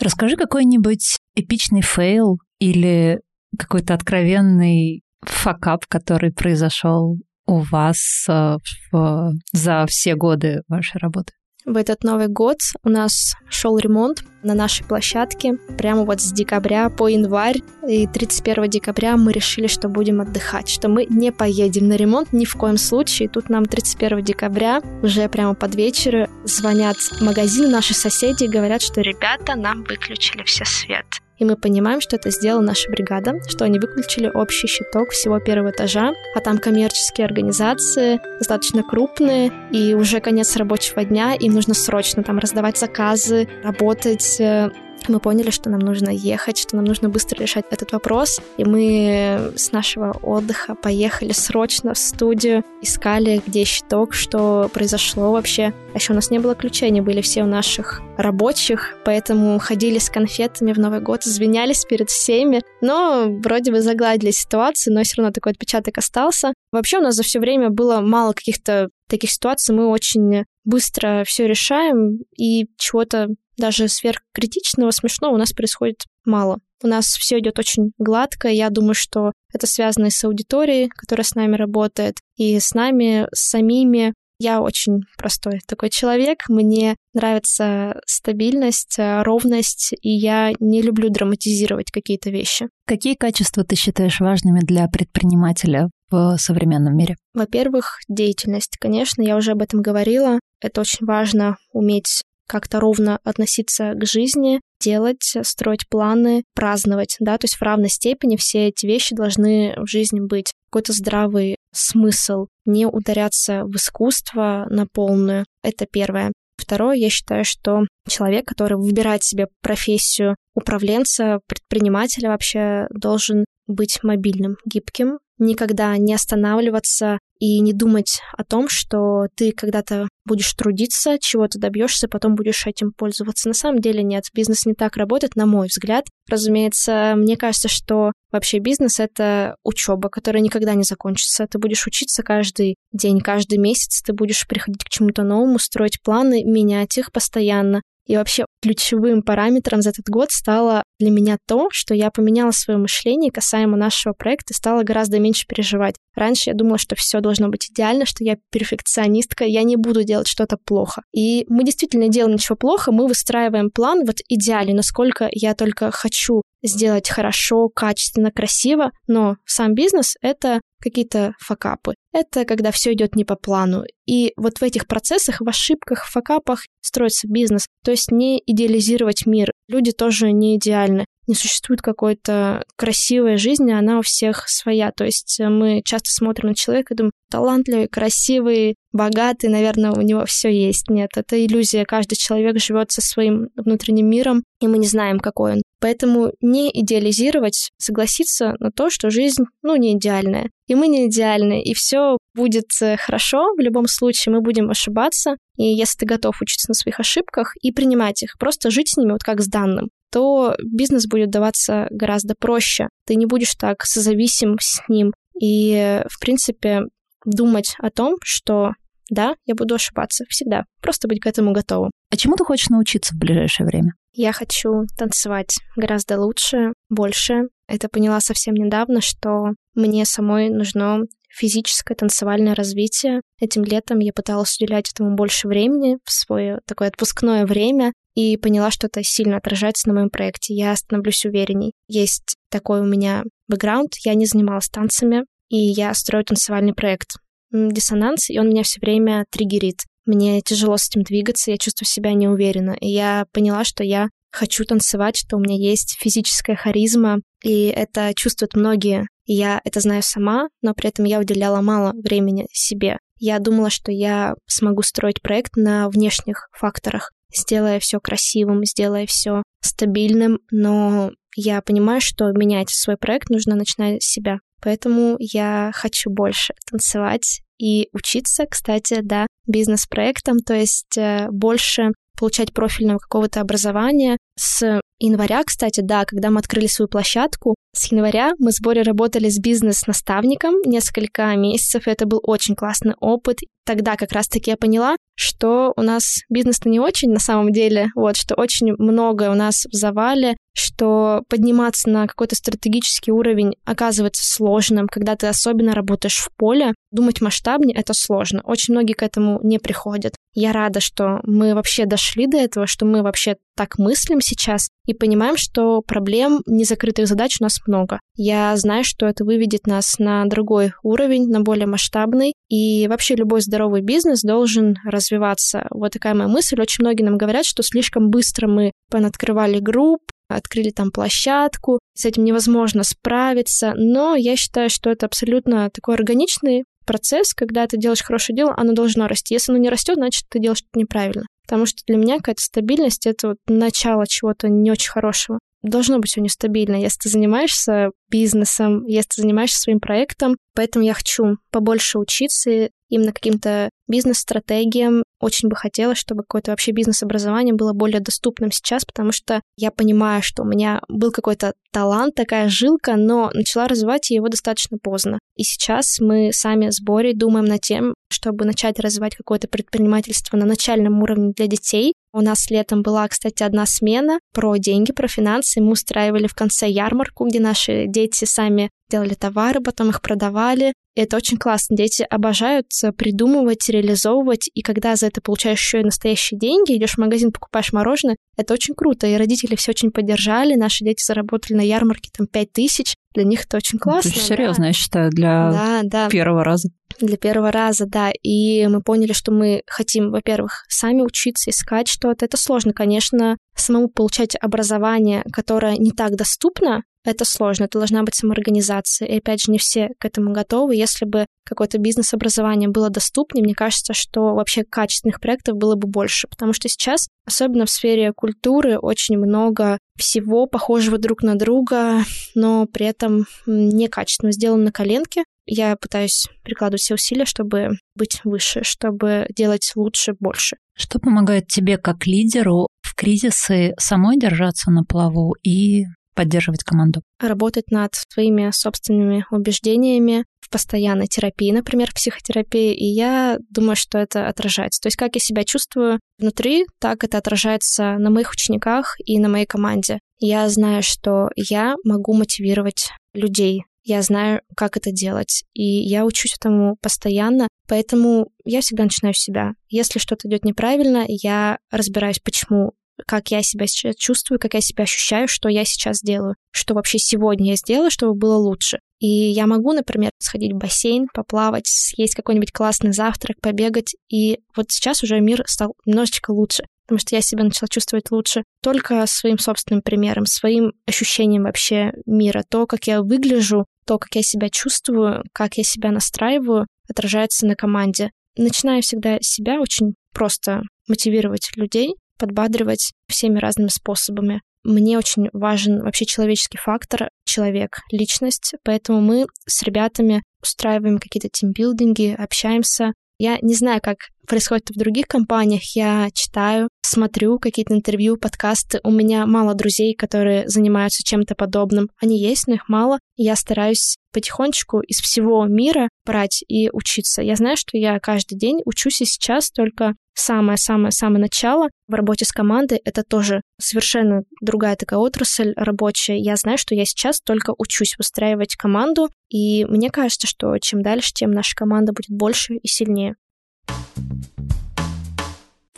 [0.00, 3.20] Расскажи какой-нибудь эпичный фейл или
[3.58, 8.56] какой-то откровенный факап, который произошел у вас э,
[8.92, 11.32] в, за все годы вашей работы?
[11.66, 16.88] В этот Новый год у нас шел ремонт на нашей площадке прямо вот с декабря
[16.88, 17.60] по январь.
[17.86, 22.46] И 31 декабря мы решили, что будем отдыхать, что мы не поедем на ремонт ни
[22.46, 23.28] в коем случае.
[23.28, 29.02] Тут нам 31 декабря уже прямо под вечер звонят магазины наши соседи и говорят, что
[29.02, 31.06] ребята, нам выключили все свет
[31.40, 35.70] и мы понимаем, что это сделала наша бригада, что они выключили общий щиток всего первого
[35.70, 42.22] этажа, а там коммерческие организации, достаточно крупные, и уже конец рабочего дня, им нужно срочно
[42.22, 44.70] там раздавать заказы, работать, э,
[45.08, 48.40] мы поняли, что нам нужно ехать, что нам нужно быстро решать этот вопрос.
[48.56, 55.72] И мы с нашего отдыха поехали срочно в студию, искали, где щиток, что произошло вообще.
[55.92, 59.98] А еще у нас не было ключей, они были все у наших рабочих, поэтому ходили
[59.98, 62.62] с конфетами в Новый год, извинялись перед всеми.
[62.80, 66.52] Но вроде бы загладили ситуацию, но все равно такой отпечаток остался.
[66.72, 71.46] Вообще у нас за все время было мало каких-то таких ситуаций, мы очень быстро все
[71.46, 73.28] решаем, и чего-то
[73.60, 76.58] даже сверхкритичного, смешного у нас происходит мало.
[76.82, 78.48] У нас все идет очень гладко.
[78.48, 83.28] Я думаю, что это связано и с аудиторией, которая с нами работает, и с нами
[83.32, 84.14] с самими.
[84.38, 86.48] Я очень простой такой человек.
[86.48, 92.70] Мне нравится стабильность, э, ровность, и я не люблю драматизировать какие-то вещи.
[92.86, 97.16] Какие качества ты считаешь важными для предпринимателя в современном мире?
[97.34, 98.78] Во-первых, деятельность.
[98.80, 100.40] Конечно, я уже об этом говорила.
[100.62, 107.44] Это очень важно уметь как-то ровно относиться к жизни, делать, строить планы, праздновать, да, то
[107.44, 110.52] есть в равной степени все эти вещи должны в жизни быть.
[110.68, 115.44] Какой-то здравый смысл, не ударяться в искусство на полную.
[115.62, 116.32] Это первое.
[116.56, 124.56] Второе, я считаю, что человек, который выбирает себе профессию управленца, предпринимателя вообще должен быть мобильным,
[124.66, 131.48] гибким, никогда не останавливаться и не думать о том, что ты когда-то будешь трудиться, чего
[131.48, 133.48] ты добьешься, потом будешь этим пользоваться.
[133.48, 136.04] На самом деле нет, бизнес не так работает, на мой взгляд.
[136.28, 141.46] Разумеется, мне кажется, что вообще бизнес— это учеба, которая никогда не закончится.
[141.46, 146.44] Ты будешь учиться каждый день, каждый месяц, ты будешь приходить к чему-то новому, строить планы,
[146.44, 147.80] менять их постоянно.
[148.06, 152.78] И вообще ключевым параметром за этот год стало для меня то, что я поменяла свое
[152.78, 155.94] мышление касаемо нашего проекта стала гораздо меньше переживать.
[156.14, 160.26] Раньше я думала, что все должно быть идеально, что я перфекционистка, я не буду делать
[160.26, 161.02] что-то плохо.
[161.14, 166.42] И мы действительно делаем ничего плохо, мы выстраиваем план вот идеально, насколько я только хочу
[166.62, 171.94] сделать хорошо, качественно, красиво, но сам бизнес— это какие-то факапы.
[172.12, 173.84] Это когда все идет не по плану.
[174.06, 177.66] И вот в этих процессах, в ошибках, в факапах строится бизнес.
[177.84, 179.52] То есть не идеализировать мир.
[179.68, 184.90] Люди тоже не идеальны не существует какой-то красивой жизни, она у всех своя.
[184.90, 190.00] То есть э, мы часто смотрим на человека и думаем, талантливый, красивый, богатый, наверное, у
[190.00, 190.90] него все есть.
[190.90, 191.84] Нет, это иллюзия.
[191.84, 195.62] Каждый человек живет со своим внутренним миром, и мы не знаем, какой он.
[195.80, 200.50] Поэтому не идеализировать, согласиться на то, что жизнь, ну, не идеальная.
[200.66, 203.54] И мы не идеальны, и все будет э, хорошо.
[203.56, 205.36] В любом случае мы будем ошибаться.
[205.56, 209.12] И если ты готов учиться на своих ошибках и принимать их, просто жить с ними
[209.12, 212.88] вот как с данным, то бизнес будет даваться гораздо проще.
[213.06, 215.12] Ты не будешь так созависим с ним.
[215.40, 216.82] И, в принципе,
[217.24, 218.72] думать о том, что
[219.08, 220.64] да, я буду ошибаться всегда.
[220.80, 221.90] Просто быть к этому готовым.
[222.10, 223.94] А чему ты хочешь научиться в ближайшее время?
[224.12, 227.44] Я хочу танцевать гораздо лучше, больше.
[227.68, 233.20] Это поняла совсем недавно, что мне самой нужно физическое танцевальное развитие.
[233.40, 238.70] Этим летом я пыталась уделять этому больше времени в свое такое отпускное время и поняла,
[238.70, 240.54] что это сильно отражается на моем проекте.
[240.54, 241.72] Я становлюсь уверенней.
[241.86, 247.12] Есть такой у меня бэкграунд, я не занималась танцами, и я строю танцевальный проект.
[247.52, 249.82] Диссонанс, и он меня все время триггерит.
[250.10, 252.72] Мне тяжело с этим двигаться, я чувствую себя неуверенно.
[252.72, 258.12] И я поняла, что я хочу танцевать, что у меня есть физическая харизма, и это
[258.16, 259.06] чувствуют многие.
[259.24, 262.98] Я это знаю сама, но при этом я уделяла мало времени себе.
[263.20, 269.44] Я думала, что я смогу строить проект на внешних факторах, сделая все красивым, сделая все
[269.60, 274.38] стабильным, но я понимаю, что менять свой проект нужно начинать с себя.
[274.60, 282.52] Поэтому я хочу больше танцевать и учиться, кстати, да, бизнес-проектам, то есть э, больше получать
[282.52, 284.16] профильного какого-то образования.
[284.42, 289.28] С января, кстати, да, когда мы открыли свою площадку, с января мы с Борей работали
[289.28, 293.40] с бизнес-наставником несколько месяцев, и это был очень классный опыт.
[293.66, 298.16] Тогда как раз-таки я поняла, что у нас бизнес-то не очень на самом деле, вот,
[298.16, 304.88] что очень многое у нас в завале, что подниматься на какой-то стратегический уровень оказывается сложным,
[304.88, 306.74] когда ты особенно работаешь в поле.
[306.90, 308.40] Думать масштабнее— это сложно.
[308.42, 310.14] Очень многие к этому не приходят.
[310.34, 314.94] Я рада, что мы вообще дошли до этого, что мы вообще так мыслим сейчас и
[314.94, 318.00] понимаем, что проблем, незакрытых задач у нас много.
[318.16, 323.40] Я знаю, что это выведет нас на другой уровень, на более масштабный, и вообще любой
[323.40, 325.66] здоровый бизнес должен развиваться.
[325.70, 326.60] Вот такая моя мысль.
[326.60, 332.24] Очень многие нам говорят, что слишком быстро мы открывали групп, открыли там площадку, с этим
[332.24, 338.36] невозможно справиться, но я считаю, что это абсолютно такой органичный процесс, когда ты делаешь хорошее
[338.36, 339.34] дело, оно должно расти.
[339.34, 341.24] Если оно не растет, значит, ты делаешь что-то неправильно.
[341.42, 345.38] Потому что для меня какая-то стабильность— это вот начало чего-то не очень хорошего.
[345.62, 350.36] Должно быть все нестабильно, если ты занимаешься бизнесом, если ты занимаешься своим проектом.
[350.54, 355.02] Поэтому я хочу побольше учиться именно каким-то бизнес-стратегиям.
[355.20, 360.22] Очень бы хотелось, чтобы какое-то вообще бизнес-образование было более доступным сейчас, потому что я понимаю,
[360.22, 365.18] что у меня был какой-то талант, такая жилка, но начала развивать его достаточно поздно.
[365.36, 370.46] И сейчас мы сами с Борей думаем над тем, чтобы начать развивать какое-то предпринимательство на
[370.46, 371.94] начальном уровне для детей.
[372.12, 375.60] У нас летом была, кстати, одна смена про деньги, про финансы.
[375.60, 380.74] Мы устраивали в конце ярмарку, где наши дети сами делали товары, потом их продавали.
[380.96, 381.76] И это очень классно.
[381.76, 382.66] Дети обожают
[382.96, 387.72] придумывать, реализовывать, и когда за это получаешь еще и настоящие деньги, идешь в магазин, покупаешь
[387.72, 389.06] мороженое, это очень круто.
[389.06, 393.44] И родители все очень поддержали, наши дети заработали на ярмарке там 5 тысяч, для них
[393.44, 394.08] это очень классно.
[394.08, 394.66] Это серьезно, да.
[394.68, 396.08] я считаю, для да, да.
[396.08, 396.68] первого раза.
[397.00, 398.10] Для первого раза, да.
[398.22, 402.24] И мы поняли, что мы хотим, во-первых, сами учиться, искать что-то.
[402.24, 408.14] Это сложно, конечно, самому получать образование, которое не так доступно, это сложно, это должна быть
[408.14, 409.08] самоорганизация.
[409.08, 410.76] И опять же, не все к этому готовы.
[410.76, 416.28] Если бы какое-то бизнес-образование было доступнее, мне кажется, что вообще качественных проектов было бы больше.
[416.28, 422.02] Потому что сейчас, особенно в сфере культуры, очень много всего похожего друг на друга,
[422.34, 425.24] но при этом некачественно сделано на коленке.
[425.46, 430.56] Я пытаюсь прикладывать все усилия, чтобы быть выше, чтобы делать лучше, больше.
[430.76, 435.84] Что помогает тебе как лидеру в кризисы самой держаться на плаву и
[436.20, 437.00] поддерживать команду?
[437.18, 443.96] Работать над своими собственными убеждениями в постоянной терапии, например, в психотерапии, и я думаю, что
[443.96, 444.82] это отражается.
[444.82, 449.30] То есть как я себя чувствую внутри, так это отражается на моих учениках и на
[449.30, 449.98] моей команде.
[450.18, 456.36] Я знаю, что я могу мотивировать людей, я знаю, как это делать, и я учусь
[456.38, 459.52] этому постоянно, поэтому я всегда начинаю с себя.
[459.70, 462.72] Если что-то идет неправильно, я разбираюсь, почему
[463.06, 466.98] как я себя сейчас чувствую, как я себя ощущаю, что я сейчас делаю, что вообще
[466.98, 468.78] сегодня я сделаю, чтобы было лучше.
[469.00, 473.94] И я могу, например, сходить в бассейн, поплавать, съесть какой-нибудь классный завтрак, побегать.
[474.10, 478.44] И вот сейчас уже мир стал немножечко лучше, потому что я себя начала чувствовать лучше
[478.62, 482.44] только своим собственным примером, своим ощущением вообще мира.
[482.48, 487.56] То, как я выгляжу, то, как я себя чувствую, как я себя настраиваю, отражается на
[487.56, 488.10] команде.
[488.36, 494.42] Начинаю всегда себя очень просто мотивировать людей, подбадривать всеми разными способами.
[494.62, 502.14] Мне очень важен вообще человеческий фактор, человек, личность, поэтому мы с ребятами устраиваем какие-то тимбилдинги,
[502.16, 502.92] общаемся.
[503.18, 503.96] Я не знаю, как
[504.30, 505.62] происходит в других компаниях.
[505.74, 508.78] Я читаю, смотрю какие-то интервью, подкасты.
[508.84, 511.90] У меня мало друзей, которые занимаются чем-то подобным.
[512.00, 513.00] Они есть, но их мало.
[513.16, 517.22] Я стараюсь потихонечку из всего мира брать и учиться.
[517.22, 522.30] Я знаю, что я каждый день учусь и сейчас, только самое-самое-самое начало в работе с
[522.30, 526.18] командой— это тоже совершенно другая такая отрасль рабочая.
[526.18, 531.12] Я знаю, что я сейчас только учусь выстраивать команду, и мне кажется, что чем дальше,
[531.14, 533.16] тем наша команда будет больше и сильнее.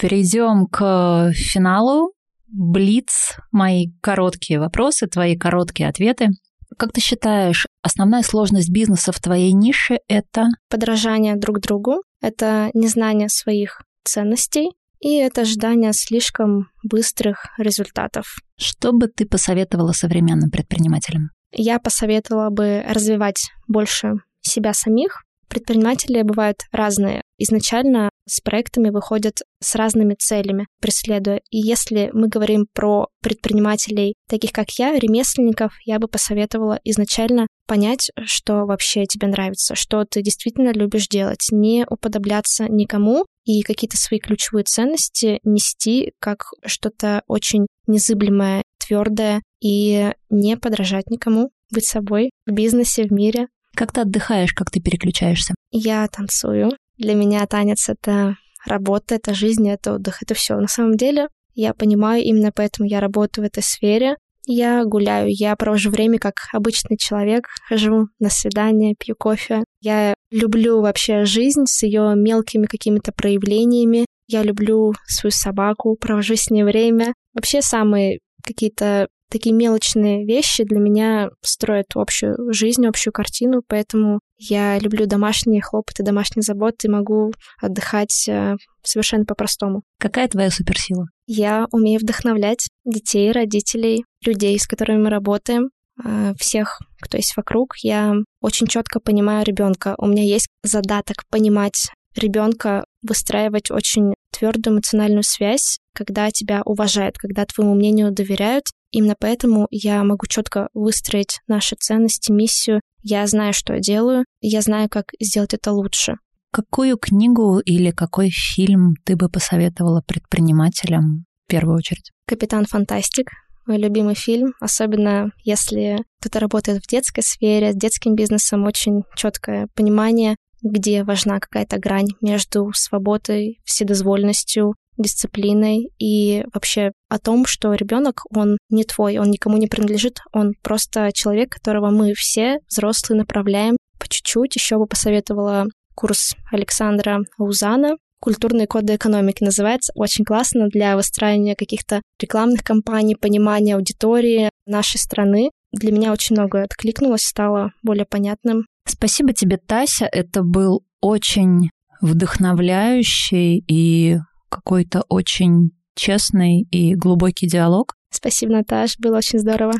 [0.02, 2.12] Перейдем к финалу.
[2.48, 6.30] Блиц, мои короткие вопросы, твои короткие ответы.
[6.76, 10.48] Как ты считаешь, основная сложность бизнеса в твоей нише— это?
[10.68, 18.26] Подражание друг другу, это незнание своих ценностей, и это ожидание слишком быстрых результатов.
[18.58, 21.30] Что бы ты посоветовала современным предпринимателям?
[21.52, 25.22] Я посоветовала бы развивать больше себя самих.
[25.52, 27.20] Предприниматели бывают разные.
[27.36, 31.42] Изначально с проектами выходят с разными целями, преследуя.
[31.50, 38.10] И если мы говорим про предпринимателей, таких как я, ремесленников, я бы посоветовала изначально понять,
[38.24, 44.20] что вообще тебе нравится, что ты действительно любишь делать, не уподобляться никому и какие-то свои
[44.20, 52.52] ключевые ценности нести как что-то очень незыблемое, твердое и не подражать никому, быть собой в
[52.52, 53.48] бизнесе, в мире.
[53.74, 55.54] Как ты отдыхаешь, как ты переключаешься?
[55.70, 60.56] Я танцую, для меня танец— это работа, это жизнь, это отдых, это все.
[60.56, 64.16] На самом деле, я понимаю, именно поэтому я работаю в этой сфере.
[64.44, 69.62] Я гуляю, я провожу время как обычный человек, хожу на свидание, пью кофе.
[69.80, 74.06] Я люблю вообще жизнь с ее мелкими какими-то проявлениями.
[74.26, 77.14] Я люблю свою собаку, провожу с ней время.
[77.34, 84.78] Вообще самые какие-то такие мелочные вещи для меня строят общую жизнь, общую картину, поэтому я
[84.78, 89.82] люблю домашние хлопоты, домашние заботы, могу отдыхать э, совершенно по-простому.
[89.98, 91.06] Какая твоя суперсила?
[91.26, 95.70] Я умею вдохновлять детей, родителей, людей, с которыми мы работаем,
[96.04, 97.76] э, всех, кто есть вокруг.
[97.82, 99.94] Я очень четко понимаю ребенка.
[99.96, 107.44] У меня есть задаток понимать ребенка, выстраивать очень твердую эмоциональную связь, когда тебя уважают, когда
[107.44, 112.80] твоему мнению доверяют, Именно поэтому я могу четко выстроить наши ценности, миссию.
[113.02, 116.16] Я знаю, что я делаю, я знаю, как сделать это лучше.
[116.52, 122.10] Какую книгу или какой фильм ты бы посоветовала предпринимателям в первую очередь?
[122.26, 123.30] «Капитан Фантастик»,
[123.66, 129.68] мой любимый фильм, особенно если кто-то работает в детской сфере, с детским бизнесом, очень четкое
[129.74, 138.22] понимание, где важна какая-то грань между свободой, вседозвольностью дисциплиной и вообще о том, что ребенок,
[138.30, 143.76] он не твой, он никому не принадлежит, он просто человек, которого мы все, взрослые, направляем
[143.98, 144.54] по чуть-чуть.
[144.54, 149.92] Еще бы посоветовала курс Александра Узана «Культурные коды экономики» называется.
[149.96, 155.50] Очень классно для выстраивания каких-то рекламных кампаний, понимания аудитории нашей страны.
[155.72, 158.66] Для меня очень многое откликнулось, стало более понятным.
[158.86, 160.08] Спасибо тебе, Тася.
[160.10, 161.70] Это был очень
[162.00, 164.18] вдохновляющий и
[164.48, 167.94] какой-то очень честный и глубокий диалог.
[168.10, 169.74] Спасибо, Наташ, было очень здорово.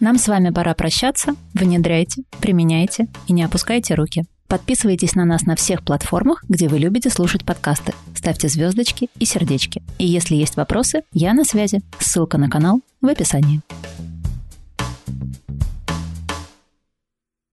[0.00, 1.34] Нам с вами пора прощаться.
[1.54, 4.24] Внедряйте, применяйте и не опускайте руки.
[4.46, 7.92] Подписывайтесь на нас на всех платформах, где вы любите слушать подкасты.
[8.14, 9.82] Ставьте звездочки и сердечки.
[9.98, 11.80] И если есть вопросы, я на связи.
[11.98, 13.60] Ссылка на канал в описании.